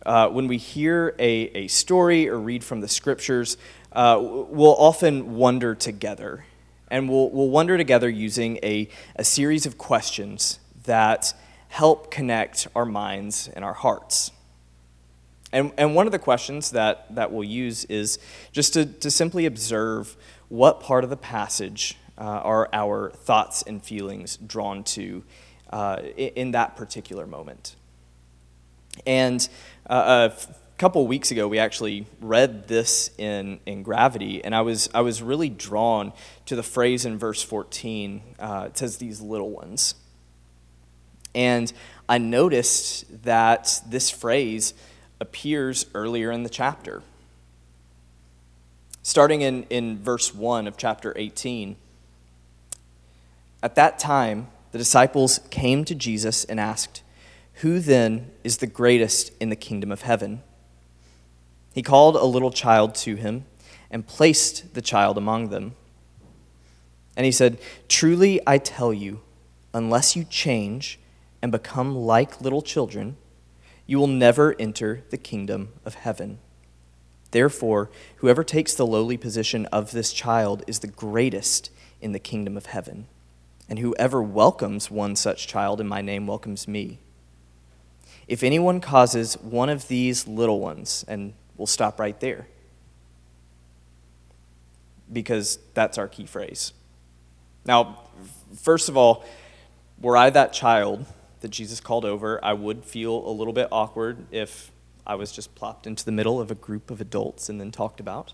Uh, 0.06 0.30
when 0.30 0.48
we 0.48 0.58
hear 0.58 1.16
a, 1.20 1.32
a 1.56 1.68
story 1.68 2.30
or 2.30 2.38
read 2.38 2.64
from 2.64 2.82
the 2.82 2.88
scriptures, 2.88 3.58
uh, 3.92 4.18
we'll 4.22 4.76
often 4.76 5.36
wonder 5.36 5.76
together. 5.76 6.46
And 6.90 7.10
we'll, 7.10 7.30
we'll 7.32 7.50
wonder 7.50 7.78
together 7.78 8.10
using 8.10 8.60
a, 8.64 8.88
a 9.16 9.24
series 9.24 9.66
of 9.66 9.78
questions 9.78 10.60
that 10.84 11.34
help 11.70 12.12
connect 12.12 12.68
our 12.76 12.86
minds 12.86 13.50
and 13.56 13.66
our 13.66 13.74
hearts. 13.74 14.32
And, 15.54 15.72
and 15.78 15.94
one 15.94 16.08
of 16.08 16.12
the 16.12 16.20
questions 16.20 16.72
that, 16.72 17.14
that 17.14 17.32
we'll 17.32 17.48
use 17.48 17.86
is 17.86 18.18
just 18.52 18.74
to, 18.74 18.86
to 18.88 19.12
simply 19.12 19.46
observe 19.46 20.18
what 20.50 20.80
part 20.80 21.04
of 21.04 21.12
the 21.12 21.18
passage 21.18 21.96
uh, 22.18 22.24
are 22.24 22.70
our 22.74 23.12
thoughts 23.12 23.62
and 23.62 23.82
feelings 23.82 24.38
drawn 24.38 24.84
to 24.84 25.24
uh, 25.70 26.02
in, 26.18 26.52
that 26.52 26.76
particular 26.76 27.28
moment. 27.28 27.76
And 29.06 29.48
uh, 29.88 30.30
a 30.32 30.78
couple 30.78 31.06
weeks 31.06 31.30
ago, 31.30 31.48
we 31.48 31.60
actually 31.60 32.08
read 32.20 32.68
this 32.68 33.12
in, 33.20 33.60
in 33.68 33.84
Gravity, 33.84 34.44
and 34.44 34.56
I 34.56 34.62
was, 34.62 34.90
I 34.94 35.02
was 35.02 35.22
really 35.22 35.50
drawn 35.50 36.14
to 36.48 36.56
the 36.56 36.64
phrase 36.64 37.06
in 37.06 37.20
verse 37.20 37.44
14. 37.44 38.22
Uh, 38.40 38.66
it 38.68 38.78
says, 38.78 38.98
These 38.98 39.22
little 39.22 39.52
ones. 39.52 39.96
And 41.36 41.72
I 42.08 42.20
noticed 42.20 43.24
that 43.24 43.82
this 43.88 44.12
phrase 44.12 44.74
appears 45.24 45.88
earlier 45.96 46.32
in 46.32 46.44
the 46.44 46.50
chapter. 46.50 47.02
Starting 49.02 49.42
in, 49.42 49.64
in 49.72 49.98
verse 49.98 50.36
1 50.36 50.68
of 50.68 50.78
chapter 50.78 51.14
18. 51.16 51.76
At 53.64 53.76
that 53.76 53.98
time, 53.98 54.48
the 54.72 54.78
disciples 54.78 55.40
came 55.50 55.84
to 55.86 55.96
Jesus 55.96 56.44
and 56.46 56.60
asked, 56.60 57.02
who 57.56 57.80
then 57.80 58.32
is 58.44 58.58
the 58.58 58.68
greatest 58.68 59.32
in 59.40 59.50
the 59.50 59.56
kingdom 59.56 59.92
of 59.92 60.02
heaven? 60.02 60.42
He 61.74 61.82
called 61.82 62.16
a 62.16 62.26
little 62.26 62.52
child 62.52 62.96
to 62.96 63.16
him 63.16 63.46
and 63.92 64.08
placed 64.08 64.74
the 64.74 64.82
child 64.82 65.18
among 65.18 65.50
them. 65.50 65.76
And 67.16 67.26
he 67.26 67.32
said, 67.32 67.60
Truly 67.88 68.42
I 68.48 68.58
tell 68.58 68.94
you, 68.94 69.22
unless 69.74 70.16
you 70.16 70.24
change 70.24 71.00
and 71.42 71.52
become 71.52 71.96
like 71.96 72.42
little 72.42 72.62
children, 72.62 73.18
you 73.86 74.00
will 74.00 74.08
never 74.08 74.56
enter 74.60 75.04
the 75.10 75.18
kingdom 75.18 75.70
of 75.86 75.96
heaven. 75.96 76.40
Therefore, 77.32 77.90
whoever 78.18 78.44
takes 78.44 78.74
the 78.74 78.86
lowly 78.86 79.18
position 79.18 79.66
of 79.68 79.92
this 79.92 80.14
child 80.14 80.64
is 80.68 80.80
the 80.80 80.88
greatest 80.88 81.72
in 82.00 82.12
the 82.12 82.20
kingdom 82.20 82.56
of 82.56 82.68
heaven. 82.68 83.08
And 83.68 83.80
whoever 83.80 84.22
welcomes 84.22 84.92
one 84.92 85.16
such 85.16 85.48
child 85.48 85.82
in 85.82 85.88
my 85.88 86.02
name 86.02 86.28
welcomes 86.28 86.68
me. 86.68 87.00
If 88.28 88.44
anyone 88.44 88.80
causes 88.80 89.36
one 89.36 89.70
of 89.70 89.88
these 89.88 90.28
little 90.28 90.60
ones, 90.60 91.04
and 91.08 91.34
we'll 91.58 91.68
stop 91.68 92.00
right 92.00 92.20
there 92.20 92.48
because 95.12 95.60
that's 95.74 95.98
our 95.98 96.08
key 96.08 96.26
phrase. 96.26 96.74
Now, 97.66 98.00
first 98.62 98.90
of 98.90 98.98
all, 98.98 99.26
were 100.00 100.18
I 100.18 100.30
that 100.30 100.54
child 100.54 101.06
that 101.44 101.52
Jesus 101.52 101.82
called 101.82 102.06
over, 102.06 102.44
I 102.44 102.54
would 102.54 102.86
feel 102.86 103.28
a 103.28 103.30
little 103.30 103.52
bit 103.52 103.68
awkward 103.70 104.26
if 104.32 104.72
I 105.06 105.16
was 105.16 105.34
just 105.34 105.54
plopped 105.56 105.86
into 105.86 106.06
the 106.06 106.12
middle 106.14 106.40
of 106.40 106.50
a 106.50 106.56
group 106.56 106.90
of 106.90 107.02
adults 107.02 107.50
and 107.50 107.60
then 107.60 107.70
talked 107.70 108.00
about. 108.00 108.32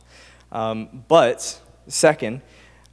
Um, 0.51 1.03
but, 1.07 1.59
second, 1.87 2.43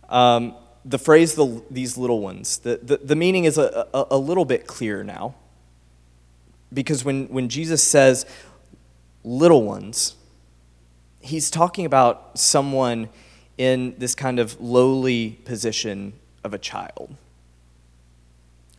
um, 0.09 0.55
the 0.87 0.99
phrase 0.99 1.35
the, 1.35 1.63
these 1.71 1.99
little 1.99 2.23
ones, 2.23 2.59
the, 2.59 2.81
the, 2.83 2.97
the 2.97 3.15
meaning 3.15 3.45
is 3.45 3.59
a, 3.59 3.87
a, 3.93 4.07
a 4.13 4.17
little 4.17 4.47
bit 4.47 4.67
clearer 4.67 5.05
now. 5.05 5.35
Because 6.73 7.05
when, 7.05 7.27
when 7.27 7.51
Jesus 7.51 7.83
says 7.83 8.25
little 9.23 9.65
ones, 9.65 10.17
he's 11.21 11.51
talking 11.51 11.85
about 11.85 12.39
someone 12.39 13.11
in 13.59 13.95
this 13.99 14.15
kind 14.15 14.39
of 14.39 14.59
lowly 14.61 15.33
position 15.45 16.15
of 16.43 16.55
a 16.55 16.59
child. 16.59 17.15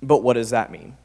But 0.01 0.23
what 0.23 0.33
does 0.33 0.49
that 0.49 0.71
mean? 0.71 0.97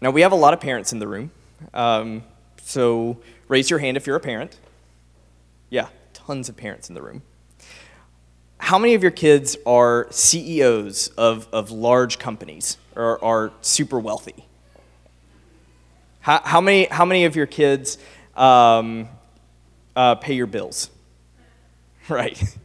Now, 0.00 0.10
we 0.10 0.20
have 0.20 0.32
a 0.32 0.36
lot 0.36 0.54
of 0.54 0.60
parents 0.60 0.92
in 0.92 0.98
the 0.98 1.08
room. 1.08 1.30
Um, 1.74 2.22
so 2.62 3.18
raise 3.48 3.70
your 3.70 3.78
hand 3.78 3.96
if 3.96 4.06
you're 4.06 4.16
a 4.16 4.20
parent. 4.20 4.58
Yeah, 5.70 5.88
tons 6.12 6.48
of 6.48 6.56
parents 6.56 6.88
in 6.88 6.94
the 6.94 7.02
room. 7.02 7.22
How 8.58 8.78
many 8.78 8.94
of 8.94 9.02
your 9.02 9.12
kids 9.12 9.56
are 9.66 10.06
CEOs 10.10 11.08
of, 11.08 11.48
of 11.52 11.70
large 11.70 12.18
companies? 12.18 12.76
or 12.98 13.24
are 13.24 13.52
super 13.62 13.98
wealthy. 13.98 14.44
How, 16.20 16.40
how, 16.44 16.60
many, 16.60 16.86
how 16.86 17.04
many 17.04 17.24
of 17.24 17.36
your 17.36 17.46
kids 17.46 17.96
um, 18.36 19.08
uh, 19.96 20.16
pay 20.16 20.34
your 20.34 20.46
bills? 20.46 20.90
Right. 22.10 22.42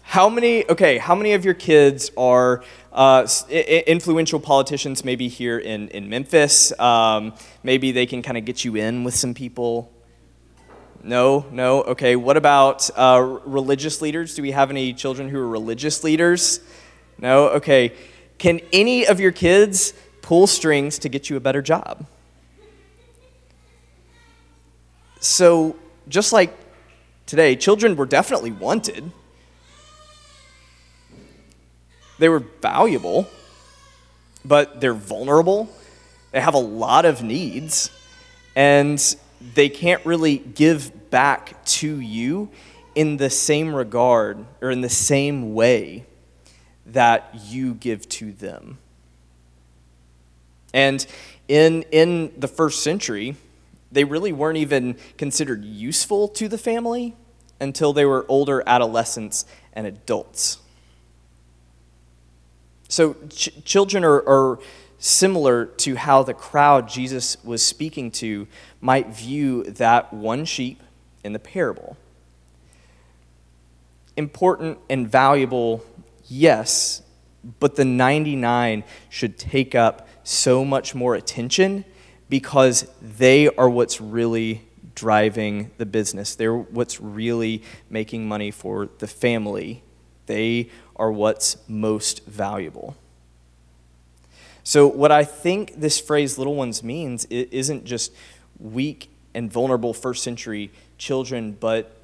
how 0.00 0.30
many, 0.30 0.66
okay, 0.66 0.96
how 0.96 1.14
many 1.14 1.34
of 1.34 1.44
your 1.44 1.52
kids 1.52 2.10
are 2.16 2.64
uh, 2.96 3.28
influential 3.50 4.40
politicians, 4.40 5.04
maybe 5.04 5.28
here 5.28 5.58
in, 5.58 5.88
in 5.90 6.08
Memphis? 6.08 6.76
Um, 6.80 7.34
maybe 7.62 7.92
they 7.92 8.06
can 8.06 8.22
kind 8.22 8.38
of 8.38 8.44
get 8.44 8.64
you 8.64 8.74
in 8.74 9.04
with 9.04 9.14
some 9.14 9.34
people. 9.34 9.92
No, 11.04 11.44
no. 11.52 11.82
Okay. 11.82 12.16
What 12.16 12.36
about 12.36 12.90
uh, 12.96 13.40
religious 13.44 14.00
leaders? 14.00 14.34
Do 14.34 14.42
we 14.42 14.50
have 14.50 14.70
any 14.70 14.94
children 14.94 15.28
who 15.28 15.38
are 15.38 15.48
religious 15.48 16.02
leaders? 16.02 16.60
No. 17.18 17.50
Okay. 17.50 17.92
Can 18.38 18.60
any 18.72 19.06
of 19.06 19.20
your 19.20 19.30
kids 19.30 19.92
pull 20.22 20.46
strings 20.46 20.98
to 21.00 21.08
get 21.08 21.30
you 21.30 21.36
a 21.36 21.40
better 21.40 21.62
job? 21.62 22.06
So, 25.20 25.76
just 26.08 26.32
like 26.32 26.56
today, 27.26 27.56
children 27.56 27.94
were 27.94 28.06
definitely 28.06 28.52
wanted. 28.52 29.12
They 32.18 32.28
were 32.28 32.40
valuable, 32.62 33.28
but 34.44 34.80
they're 34.80 34.94
vulnerable. 34.94 35.68
They 36.32 36.40
have 36.40 36.54
a 36.54 36.58
lot 36.58 37.04
of 37.04 37.22
needs. 37.22 37.90
And 38.54 39.00
they 39.54 39.68
can't 39.68 40.04
really 40.06 40.38
give 40.38 41.10
back 41.10 41.64
to 41.64 42.00
you 42.00 42.50
in 42.94 43.18
the 43.18 43.30
same 43.30 43.74
regard 43.74 44.44
or 44.62 44.70
in 44.70 44.80
the 44.80 44.88
same 44.88 45.54
way 45.54 46.06
that 46.86 47.30
you 47.46 47.74
give 47.74 48.08
to 48.08 48.32
them. 48.32 48.78
And 50.72 51.06
in, 51.48 51.82
in 51.92 52.32
the 52.38 52.48
first 52.48 52.82
century, 52.82 53.36
they 53.92 54.04
really 54.04 54.32
weren't 54.32 54.58
even 54.58 54.96
considered 55.16 55.64
useful 55.64 56.28
to 56.28 56.48
the 56.48 56.58
family 56.58 57.14
until 57.60 57.92
they 57.92 58.04
were 58.04 58.26
older 58.28 58.62
adolescents 58.66 59.46
and 59.72 59.86
adults. 59.86 60.58
So, 62.88 63.16
ch- 63.30 63.50
children 63.64 64.04
are, 64.04 64.22
are 64.28 64.58
similar 64.98 65.66
to 65.66 65.96
how 65.96 66.22
the 66.22 66.34
crowd 66.34 66.88
Jesus 66.88 67.36
was 67.44 67.64
speaking 67.64 68.10
to 68.10 68.46
might 68.80 69.08
view 69.08 69.64
that 69.64 70.12
one 70.12 70.44
sheep 70.44 70.82
in 71.24 71.32
the 71.32 71.38
parable. 71.38 71.96
Important 74.16 74.78
and 74.88 75.10
valuable, 75.10 75.84
yes, 76.26 77.02
but 77.60 77.76
the 77.76 77.84
99 77.84 78.84
should 79.08 79.38
take 79.38 79.74
up 79.74 80.08
so 80.24 80.64
much 80.64 80.94
more 80.94 81.14
attention 81.14 81.84
because 82.28 82.90
they 83.00 83.48
are 83.48 83.68
what's 83.68 84.00
really 84.00 84.62
driving 84.94 85.70
the 85.76 85.86
business. 85.86 86.34
They're 86.34 86.56
what's 86.56 87.00
really 87.00 87.62
making 87.90 88.26
money 88.26 88.50
for 88.50 88.88
the 88.98 89.06
family. 89.06 89.82
They 90.26 90.70
are 90.96 91.10
what's 91.10 91.56
most 91.68 92.24
valuable. 92.26 92.96
So, 94.64 94.88
what 94.88 95.12
I 95.12 95.24
think 95.24 95.80
this 95.80 96.00
phrase 96.00 96.38
little 96.38 96.56
ones 96.56 96.82
means 96.82 97.24
isn't 97.26 97.84
just 97.84 98.12
weak 98.58 99.10
and 99.32 99.52
vulnerable 99.52 99.94
first 99.94 100.24
century 100.24 100.72
children, 100.98 101.52
but 101.52 101.96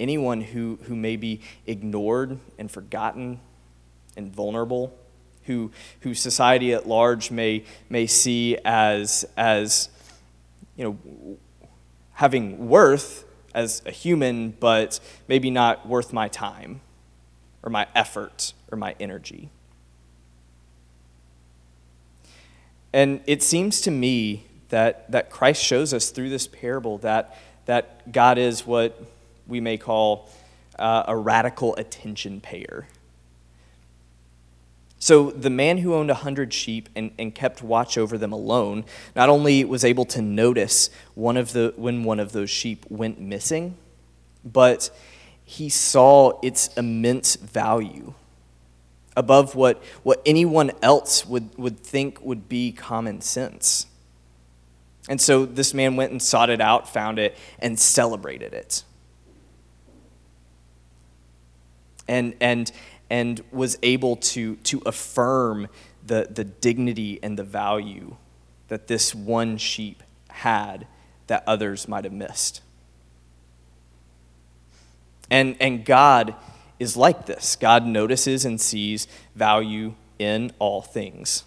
anyone 0.00 0.40
who, 0.40 0.78
who 0.84 0.96
may 0.96 1.16
be 1.16 1.40
ignored 1.66 2.38
and 2.58 2.70
forgotten 2.70 3.38
and 4.16 4.34
vulnerable, 4.34 4.96
who, 5.44 5.70
who 6.00 6.14
society 6.14 6.72
at 6.72 6.88
large 6.88 7.30
may, 7.30 7.64
may 7.88 8.06
see 8.06 8.56
as, 8.64 9.24
as 9.36 9.88
you 10.76 10.84
know, 10.84 11.38
having 12.14 12.68
worth 12.68 13.24
as 13.54 13.82
a 13.86 13.90
human, 13.90 14.50
but 14.50 14.98
maybe 15.28 15.50
not 15.50 15.86
worth 15.86 16.12
my 16.12 16.28
time 16.28 16.80
or 17.62 17.70
my 17.70 17.86
effort 17.94 18.52
or 18.70 18.78
my 18.78 18.94
energy. 19.00 19.50
And 22.92 23.20
it 23.26 23.42
seems 23.42 23.80
to 23.82 23.90
me 23.90 24.46
that, 24.70 25.10
that 25.10 25.30
Christ 25.30 25.62
shows 25.62 25.94
us 25.94 26.10
through 26.10 26.30
this 26.30 26.46
parable 26.46 26.98
that, 26.98 27.38
that 27.66 28.10
God 28.12 28.38
is 28.38 28.66
what 28.66 29.00
we 29.46 29.60
may 29.60 29.76
call 29.76 30.30
uh, 30.78 31.04
a 31.06 31.16
radical 31.16 31.76
attention 31.76 32.40
payer. 32.40 32.88
So 34.98 35.30
the 35.30 35.50
man 35.50 35.78
who 35.78 35.94
owned 35.94 36.10
a 36.10 36.14
hundred 36.14 36.52
sheep 36.52 36.88
and, 36.94 37.10
and 37.18 37.34
kept 37.34 37.62
watch 37.62 37.96
over 37.96 38.18
them 38.18 38.32
alone 38.32 38.84
not 39.16 39.30
only 39.30 39.64
was 39.64 39.82
able 39.82 40.04
to 40.06 40.20
notice 40.20 40.90
one 41.14 41.38
of 41.38 41.52
the, 41.52 41.72
when 41.76 42.04
one 42.04 42.20
of 42.20 42.32
those 42.32 42.50
sheep 42.50 42.84
went 42.90 43.18
missing, 43.18 43.76
but 44.44 44.90
he 45.50 45.68
saw 45.68 46.38
its 46.44 46.68
immense 46.76 47.34
value 47.34 48.14
above 49.16 49.56
what, 49.56 49.82
what 50.04 50.22
anyone 50.24 50.70
else 50.80 51.26
would, 51.26 51.58
would 51.58 51.80
think 51.80 52.22
would 52.22 52.48
be 52.48 52.70
common 52.70 53.20
sense. 53.20 53.86
And 55.08 55.20
so 55.20 55.44
this 55.44 55.74
man 55.74 55.96
went 55.96 56.12
and 56.12 56.22
sought 56.22 56.50
it 56.50 56.60
out, 56.60 56.88
found 56.88 57.18
it, 57.18 57.36
and 57.58 57.80
celebrated 57.80 58.54
it. 58.54 58.84
And, 62.06 62.36
and, 62.40 62.70
and 63.10 63.42
was 63.50 63.76
able 63.82 64.14
to, 64.16 64.54
to 64.54 64.80
affirm 64.86 65.66
the, 66.06 66.28
the 66.30 66.44
dignity 66.44 67.18
and 67.24 67.36
the 67.36 67.42
value 67.42 68.14
that 68.68 68.86
this 68.86 69.16
one 69.16 69.58
sheep 69.58 70.04
had 70.28 70.86
that 71.26 71.42
others 71.48 71.88
might 71.88 72.04
have 72.04 72.12
missed. 72.12 72.60
And, 75.30 75.56
and 75.60 75.84
God 75.84 76.34
is 76.78 76.96
like 76.96 77.26
this 77.26 77.56
God 77.56 77.86
notices 77.86 78.44
and 78.44 78.60
sees 78.60 79.06
value 79.34 79.94
in 80.18 80.52
all 80.58 80.82
things, 80.82 81.44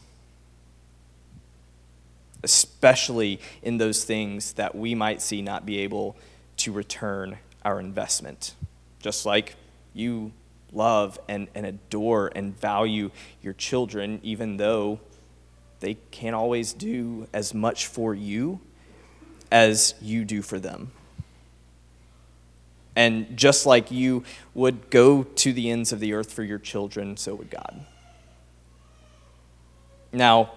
especially 2.43 3.39
in 3.61 3.77
those 3.77 4.03
things 4.03 4.53
that 4.53 4.75
we 4.75 4.95
might 4.95 5.21
see 5.21 5.41
not 5.41 5.65
be 5.65 5.79
able 5.79 6.15
to 6.57 6.71
return 6.71 7.37
our 7.65 7.79
investment. 7.79 8.55
Just 8.99 9.25
like 9.25 9.55
you 9.93 10.31
love 10.71 11.19
and, 11.27 11.47
and 11.53 11.65
adore 11.65 12.31
and 12.35 12.59
value 12.59 13.11
your 13.41 13.53
children, 13.53 14.19
even 14.23 14.57
though 14.57 14.99
they 15.81 15.95
can't 16.11 16.35
always 16.35 16.73
do 16.73 17.27
as 17.33 17.53
much 17.53 17.87
for 17.87 18.15
you 18.15 18.59
as 19.51 19.93
you 20.01 20.25
do 20.25 20.41
for 20.41 20.59
them. 20.59 20.91
And 22.95 23.35
just 23.35 23.65
like 23.65 23.89
you 23.91 24.23
would 24.53 24.89
go 24.89 25.23
to 25.23 25.53
the 25.53 25.71
ends 25.71 25.91
of 25.91 25.99
the 25.99 26.13
earth 26.13 26.31
for 26.31 26.43
your 26.43 26.59
children, 26.59 27.17
so 27.17 27.33
would 27.35 27.49
God. 27.49 27.85
Now, 30.11 30.51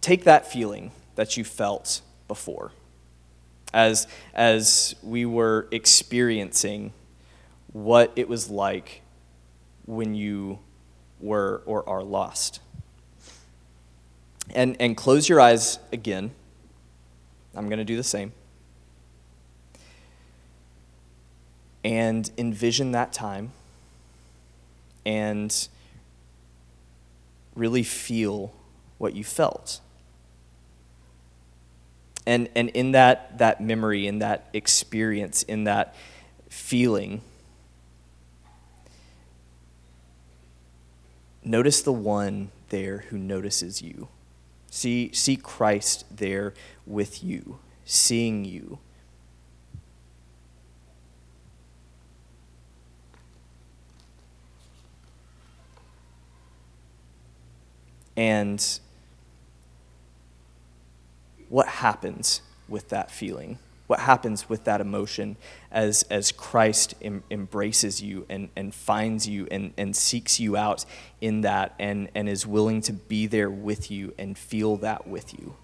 take 0.00 0.24
that 0.24 0.50
feeling 0.50 0.92
that 1.14 1.36
you 1.36 1.44
felt 1.44 2.02
before 2.28 2.72
as, 3.72 4.06
as 4.34 4.94
we 5.02 5.26
were 5.26 5.68
experiencing 5.70 6.92
what 7.72 8.12
it 8.16 8.28
was 8.28 8.48
like 8.50 9.02
when 9.86 10.14
you 10.14 10.58
were 11.20 11.62
or 11.66 11.88
are 11.88 12.02
lost. 12.02 12.60
And, 14.50 14.76
and 14.80 14.96
close 14.96 15.28
your 15.28 15.40
eyes 15.40 15.78
again. 15.92 16.30
I'm 17.54 17.68
going 17.68 17.78
to 17.78 17.84
do 17.84 17.96
the 17.96 18.04
same. 18.04 18.32
And 21.88 22.30
envision 22.36 22.92
that 22.92 23.14
time 23.14 23.50
and 25.06 25.68
really 27.56 27.82
feel 27.82 28.52
what 28.98 29.14
you 29.14 29.24
felt. 29.24 29.80
And, 32.26 32.50
and 32.54 32.68
in 32.70 32.92
that, 32.92 33.38
that 33.38 33.62
memory, 33.62 34.06
in 34.06 34.18
that 34.18 34.50
experience, 34.52 35.42
in 35.44 35.64
that 35.64 35.94
feeling, 36.50 37.22
notice 41.42 41.80
the 41.80 41.92
one 41.94 42.50
there 42.68 42.98
who 43.08 43.16
notices 43.16 43.80
you. 43.80 44.08
See, 44.68 45.10
see 45.14 45.36
Christ 45.36 46.04
there 46.14 46.52
with 46.86 47.24
you, 47.24 47.60
seeing 47.86 48.44
you 48.44 48.78
And 58.18 58.80
what 61.48 61.68
happens 61.68 62.42
with 62.68 62.88
that 62.88 63.12
feeling? 63.12 63.60
What 63.86 64.00
happens 64.00 64.48
with 64.48 64.64
that 64.64 64.80
emotion 64.80 65.36
as, 65.70 66.02
as 66.10 66.32
Christ 66.32 66.96
em, 67.00 67.22
embraces 67.30 68.02
you 68.02 68.26
and, 68.28 68.48
and 68.56 68.74
finds 68.74 69.28
you 69.28 69.46
and, 69.52 69.72
and 69.78 69.94
seeks 69.94 70.40
you 70.40 70.56
out 70.56 70.84
in 71.20 71.42
that 71.42 71.76
and, 71.78 72.08
and 72.12 72.28
is 72.28 72.44
willing 72.44 72.80
to 72.82 72.92
be 72.92 73.28
there 73.28 73.48
with 73.48 73.88
you 73.88 74.12
and 74.18 74.36
feel 74.36 74.76
that 74.78 75.06
with 75.06 75.32
you? 75.38 75.54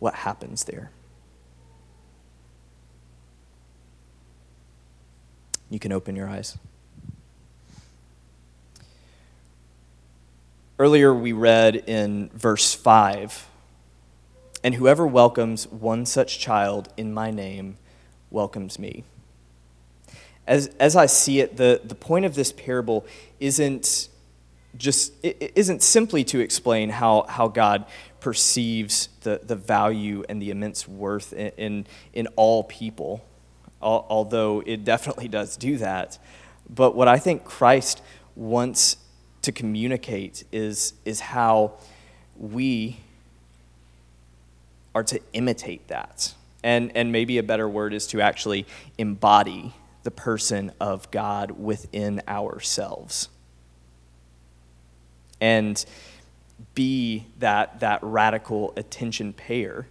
What 0.00 0.16
happens 0.16 0.64
there? 0.64 0.90
You 5.70 5.78
can 5.78 5.92
open 5.92 6.14
your 6.14 6.28
eyes. 6.28 6.58
Earlier, 10.80 11.12
we 11.12 11.32
read 11.32 11.76
in 11.76 12.30
verse 12.32 12.72
5 12.72 13.46
And 14.64 14.76
whoever 14.76 15.06
welcomes 15.06 15.68
one 15.68 16.06
such 16.06 16.38
child 16.38 16.88
in 16.96 17.12
my 17.12 17.30
name 17.30 17.76
welcomes 18.30 18.78
me. 18.78 19.04
As, 20.46 20.68
as 20.80 20.96
I 20.96 21.04
see 21.04 21.40
it, 21.40 21.58
the, 21.58 21.82
the 21.84 21.94
point 21.94 22.24
of 22.24 22.34
this 22.34 22.50
parable 22.50 23.04
isn't 23.40 24.08
just 24.74 25.12
it 25.22 25.52
isn't 25.54 25.82
simply 25.82 26.24
to 26.24 26.40
explain 26.40 26.88
how, 26.88 27.26
how 27.28 27.48
God 27.48 27.84
perceives 28.20 29.10
the, 29.20 29.38
the 29.42 29.56
value 29.56 30.24
and 30.30 30.40
the 30.40 30.48
immense 30.48 30.88
worth 30.88 31.34
in, 31.34 31.52
in, 31.58 31.86
in 32.14 32.26
all 32.36 32.64
people 32.64 33.22
although 33.82 34.62
it 34.64 34.84
definitely 34.84 35.28
does 35.28 35.58
do 35.58 35.76
that. 35.76 36.18
But 36.70 36.94
what 36.94 37.06
I 37.06 37.18
think 37.18 37.44
Christ 37.44 38.02
wants 38.34 38.96
to 39.42 39.52
communicate 39.52 40.44
is, 40.52 40.94
is 41.04 41.20
how 41.20 41.72
we 42.36 42.98
are 44.94 45.04
to 45.04 45.20
imitate 45.32 45.88
that. 45.88 46.34
And, 46.62 46.92
and 46.94 47.10
maybe 47.10 47.38
a 47.38 47.42
better 47.42 47.68
word 47.68 47.94
is 47.94 48.06
to 48.08 48.20
actually 48.20 48.66
embody 48.98 49.72
the 50.02 50.10
person 50.10 50.72
of 50.80 51.10
God 51.10 51.52
within 51.52 52.22
ourselves. 52.28 53.28
And 55.40 55.82
be 56.74 57.26
that, 57.38 57.80
that 57.80 58.00
radical 58.02 58.72
attention 58.76 59.32
payer 59.32 59.86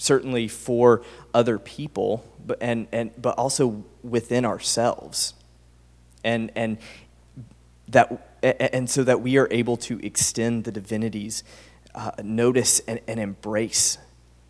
certainly 0.00 0.48
for 0.48 1.02
other 1.34 1.58
people, 1.58 2.24
but, 2.46 2.58
and, 2.60 2.86
and, 2.90 3.10
but 3.20 3.36
also 3.38 3.84
within 4.02 4.44
ourselves. 4.44 5.34
And, 6.22 6.50
and, 6.54 6.78
that, 7.88 8.38
and 8.42 8.88
so 8.88 9.04
that 9.04 9.20
we 9.20 9.36
are 9.38 9.48
able 9.50 9.76
to 9.78 10.04
extend 10.04 10.64
the 10.64 10.72
divinity's 10.72 11.44
uh, 11.94 12.12
notice 12.22 12.80
and, 12.80 13.00
and 13.06 13.18
embrace 13.18 13.98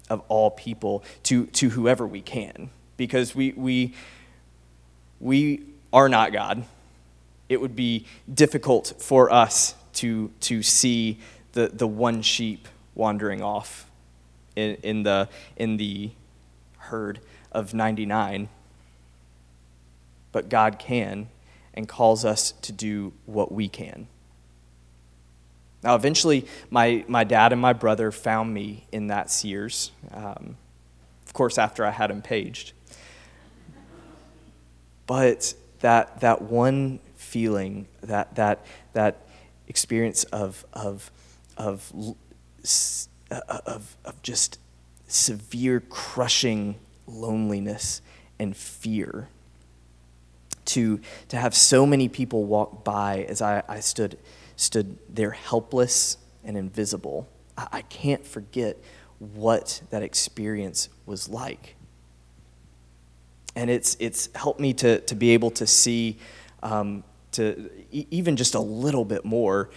of 0.08 0.22
all 0.28 0.50
people 0.50 1.02
to, 1.24 1.46
to 1.46 1.70
whoever 1.70 2.06
we 2.06 2.20
can. 2.20 2.70
Because 2.96 3.34
we, 3.34 3.52
we, 3.52 3.94
we 5.20 5.62
are 5.92 6.08
not 6.08 6.32
God. 6.32 6.64
It 7.48 7.60
would 7.60 7.74
be 7.74 8.06
difficult 8.32 8.94
for 8.98 9.32
us 9.32 9.74
to, 9.94 10.30
to 10.40 10.62
see 10.62 11.18
the, 11.52 11.68
the 11.68 11.86
one 11.86 12.22
sheep 12.22 12.68
wandering 12.94 13.42
off 13.42 13.90
in, 14.54 14.76
in, 14.82 15.02
the, 15.02 15.28
in 15.56 15.76
the 15.78 16.10
herd 16.78 17.20
of 17.50 17.72
99. 17.74 18.48
But 20.32 20.48
God 20.48 20.78
can 20.78 21.28
and 21.74 21.88
calls 21.88 22.24
us 22.24 22.52
to 22.62 22.72
do 22.72 23.12
what 23.26 23.52
we 23.52 23.68
can. 23.68 24.06
Now, 25.82 25.94
eventually, 25.94 26.46
my, 26.68 27.04
my 27.08 27.24
dad 27.24 27.52
and 27.52 27.60
my 27.60 27.72
brother 27.72 28.12
found 28.12 28.52
me 28.52 28.86
in 28.92 29.06
that 29.06 29.30
Sears, 29.30 29.92
um, 30.12 30.56
of 31.26 31.32
course, 31.32 31.56
after 31.56 31.86
I 31.86 31.90
had 31.90 32.10
him 32.10 32.20
paged. 32.20 32.72
But 35.06 35.54
that, 35.80 36.20
that 36.20 36.42
one 36.42 37.00
feeling, 37.16 37.86
that, 38.02 38.34
that, 38.34 38.66
that 38.92 39.22
experience 39.68 40.24
of, 40.24 40.64
of, 40.72 41.10
of 41.56 41.92
of, 43.30 43.96
of 44.04 44.22
just 44.22 44.58
severe, 45.06 45.80
crushing 45.80 46.76
loneliness 47.06 48.02
and 48.38 48.56
fear. 48.56 49.28
To, 50.66 51.00
to 51.28 51.36
have 51.36 51.54
so 51.54 51.84
many 51.84 52.08
people 52.08 52.44
walk 52.44 52.84
by 52.84 53.26
as 53.28 53.42
I, 53.42 53.62
I 53.68 53.80
stood, 53.80 54.18
stood 54.56 54.98
there 55.08 55.32
helpless 55.32 56.16
and 56.44 56.56
invisible. 56.56 57.28
I, 57.58 57.66
I 57.72 57.82
can't 57.82 58.24
forget 58.24 58.76
what 59.18 59.82
that 59.90 60.02
experience 60.02 60.88
was 61.06 61.28
like. 61.28 61.76
And 63.56 63.68
it's, 63.68 63.96
it's 63.98 64.28
helped 64.34 64.60
me 64.60 64.72
to, 64.74 65.00
to 65.00 65.14
be 65.14 65.30
able 65.30 65.50
to 65.52 65.66
see, 65.66 66.18
um, 66.62 67.02
to 67.32 67.70
even 67.90 68.36
just 68.36 68.54
a 68.54 68.60
little 68.60 69.04
bit 69.04 69.24
more, 69.24 69.70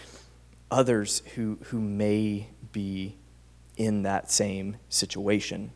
others 0.70 1.22
who, 1.36 1.58
who 1.66 1.80
may 1.80 2.48
be 2.72 3.16
in 3.78 4.04
that 4.04 4.32
same 4.32 4.78
situation, 4.90 5.72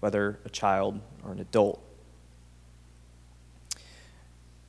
whether 0.00 0.38
a 0.44 0.48
child 0.48 1.00
or 1.24 1.32
an 1.32 1.40
adult. 1.40 1.82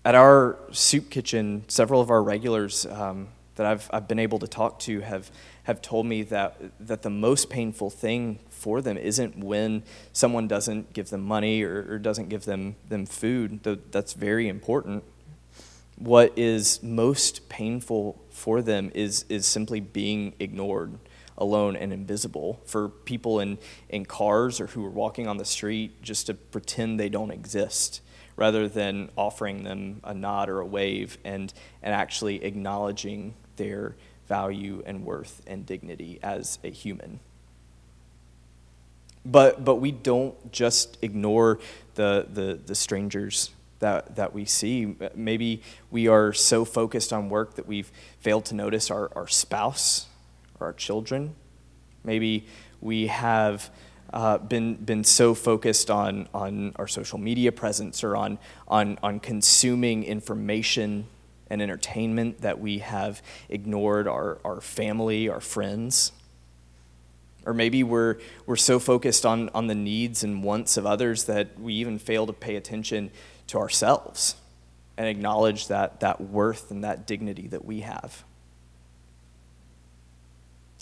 At 0.07 0.15
our 0.15 0.57
soup 0.71 1.09
kitchen, 1.09 1.65
several 1.67 1.99
of 1.99 2.09
our 2.09 2.23
regulars 2.23 2.85
um, 2.85 3.27
that 3.55 3.65
I've, 3.65 3.89
I've 3.91 4.07
been 4.07 4.19
able 4.19 4.39
to 4.39 4.47
talk 4.47 4.79
to 4.79 5.01
have, 5.01 5.29
have 5.63 5.81
told 5.81 6.05
me 6.05 6.23
that, 6.23 6.61
that 6.79 7.01
the 7.01 7.09
most 7.09 7.49
painful 7.49 7.89
thing 7.89 8.39
for 8.47 8.81
them 8.81 8.97
isn't 8.97 9.37
when 9.37 9.83
someone 10.13 10.47
doesn't 10.47 10.93
give 10.93 11.09
them 11.09 11.25
money 11.25 11.61
or, 11.61 11.85
or 11.89 11.99
doesn't 11.99 12.29
give 12.29 12.45
them, 12.45 12.77
them 12.87 13.05
food. 13.05 13.61
That's 13.91 14.13
very 14.13 14.47
important. 14.47 15.03
What 15.97 16.31
is 16.37 16.81
most 16.81 17.49
painful 17.49 18.17
for 18.29 18.61
them 18.61 18.93
is, 18.95 19.25
is 19.27 19.45
simply 19.45 19.81
being 19.81 20.35
ignored 20.39 20.99
alone 21.37 21.75
and 21.75 21.91
invisible 21.91 22.61
for 22.63 22.87
people 22.87 23.41
in, 23.41 23.57
in 23.89 24.05
cars 24.05 24.61
or 24.61 24.67
who 24.67 24.85
are 24.85 24.89
walking 24.89 25.27
on 25.27 25.35
the 25.35 25.43
street 25.43 26.01
just 26.01 26.27
to 26.27 26.33
pretend 26.33 26.97
they 26.97 27.09
don't 27.09 27.31
exist 27.31 27.99
rather 28.37 28.69
than 28.69 29.09
offering 29.17 29.63
them 29.63 29.99
a 30.05 30.13
nod 30.13 30.47
or 30.47 30.61
a 30.61 30.65
wave 30.65 31.17
and, 31.25 31.53
and 31.83 31.93
actually 31.93 32.43
acknowledging 32.45 33.33
their 33.57 33.95
value 34.27 34.81
and 34.85 35.03
worth 35.03 35.41
and 35.47 35.65
dignity 35.65 36.19
as 36.23 36.59
a 36.63 36.69
human. 36.69 37.19
But, 39.25 39.65
but 39.65 39.75
we 39.75 39.91
don't 39.91 40.51
just 40.53 40.97
ignore 41.01 41.59
the, 41.95 42.27
the, 42.31 42.59
the 42.65 42.75
strangers 42.75 43.49
that, 43.79 44.15
that 44.15 44.33
we 44.33 44.45
see. 44.45 44.95
Maybe 45.15 45.61
we 45.91 46.07
are 46.07 46.31
so 46.31 46.63
focused 46.63 47.11
on 47.11 47.29
work 47.29 47.55
that 47.55 47.67
we've 47.67 47.91
failed 48.19 48.45
to 48.45 48.55
notice 48.55 48.89
our, 48.89 49.11
our 49.15 49.27
spouse 49.27 50.05
or 50.59 50.67
our 50.67 50.73
children. 50.73 51.35
Maybe 52.03 52.45
we 52.79 53.07
have 53.07 53.69
uh, 54.13 54.37
been, 54.37 54.75
been 54.75 55.03
so 55.03 55.33
focused 55.33 55.91
on, 55.91 56.27
on 56.33 56.73
our 56.77 56.87
social 56.87 57.17
media 57.17 57.51
presence 57.51 58.03
or 58.03 58.15
on, 58.15 58.37
on, 58.67 58.97
on 59.03 59.19
consuming 59.19 60.03
information 60.03 61.05
and 61.49 61.61
entertainment 61.61 62.41
that 62.41 62.59
we 62.59 62.79
have 62.79 63.21
ignored 63.49 64.07
our, 64.07 64.39
our 64.43 64.61
family, 64.61 65.29
our 65.29 65.41
friends. 65.41 66.11
Or 67.45 67.53
maybe 67.53 67.83
we're, 67.83 68.17
we're 68.45 68.57
so 68.57 68.79
focused 68.79 69.25
on, 69.25 69.49
on 69.53 69.67
the 69.67 69.75
needs 69.75 70.23
and 70.23 70.43
wants 70.43 70.77
of 70.77 70.85
others 70.85 71.25
that 71.25 71.59
we 71.59 71.73
even 71.75 71.97
fail 71.99 72.27
to 72.27 72.33
pay 72.33 72.55
attention 72.55 73.11
to 73.47 73.57
ourselves 73.57 74.35
and 74.97 75.07
acknowledge 75.07 75.67
that, 75.67 75.99
that 76.01 76.19
worth 76.19 76.71
and 76.71 76.83
that 76.83 77.07
dignity 77.07 77.47
that 77.47 77.63
we 77.63 77.81
have. 77.81 78.23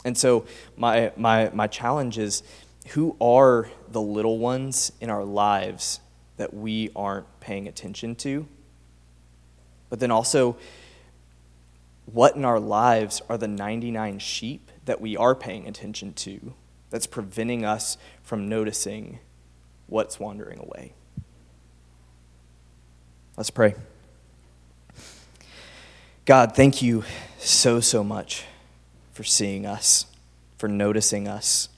And 0.03 0.17
so, 0.17 0.45
my, 0.77 1.11
my, 1.17 1.49
my 1.53 1.65
challenge 1.67 2.19
is 2.19 2.43
who 2.89 3.15
are 3.19 3.69
the 3.89 4.01
little 4.01 4.37
ones 4.37 4.91
in 5.01 5.09
our 5.09 5.23
lives 5.23 5.99
that 6.37 6.53
we 6.53 6.91
aren't 6.95 7.25
paying 7.39 7.67
attention 7.67 8.15
to? 8.15 8.47
But 9.89 9.99
then 9.99 10.11
also, 10.11 10.57
what 12.05 12.35
in 12.35 12.45
our 12.45 12.59
lives 12.59 13.21
are 13.29 13.37
the 13.37 13.47
99 13.47 14.19
sheep 14.19 14.69
that 14.85 15.01
we 15.01 15.17
are 15.17 15.33
paying 15.33 15.67
attention 15.67 16.13
to 16.13 16.53
that's 16.89 17.07
preventing 17.07 17.65
us 17.65 17.97
from 18.21 18.47
noticing 18.47 19.19
what's 19.87 20.19
wandering 20.19 20.59
away? 20.59 20.93
Let's 23.37 23.49
pray. 23.49 23.75
God, 26.25 26.55
thank 26.55 26.81
you 26.81 27.03
so, 27.37 27.79
so 27.79 28.03
much 28.03 28.45
for 29.13 29.23
seeing 29.23 29.65
us, 29.65 30.05
for 30.57 30.67
noticing 30.67 31.27
us, 31.27 31.69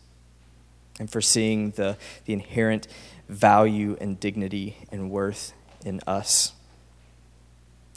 and 0.99 1.09
for 1.09 1.21
seeing 1.21 1.71
the, 1.71 1.97
the 2.25 2.33
inherent 2.33 2.87
value 3.29 3.97
and 3.99 4.19
dignity 4.19 4.77
and 4.91 5.09
worth 5.09 5.53
in 5.85 6.01
us. 6.07 6.53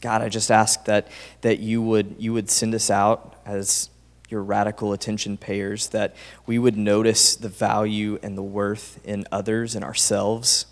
God, 0.01 0.23
I 0.23 0.29
just 0.29 0.51
ask 0.51 0.85
that, 0.87 1.09
that 1.43 1.59
you, 1.59 1.83
would, 1.83 2.17
you 2.19 2.33
would 2.33 2.51
send 2.51 2.75
us 2.75 2.91
out 2.91 3.37
as 3.45 3.91
your 4.31 4.43
radical 4.43 4.93
attention 4.93 5.37
payers, 5.37 5.89
that 5.89 6.15
we 6.47 6.59
would 6.59 6.77
notice 6.77 7.35
the 7.35 7.49
value 7.49 8.19
and 8.23 8.39
the 8.39 8.43
worth 8.43 9.01
in 9.05 9.27
others 9.33 9.75
and 9.75 9.85
ourselves, 9.85 10.67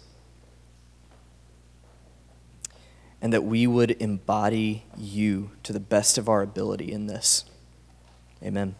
and 3.20 3.32
that 3.32 3.42
we 3.42 3.66
would 3.66 3.90
embody 4.00 4.84
you 4.96 5.50
to 5.64 5.72
the 5.72 5.80
best 5.80 6.18
of 6.18 6.28
our 6.28 6.40
ability 6.40 6.92
in 6.92 7.06
this. 7.06 7.44
Amen. 8.42 8.76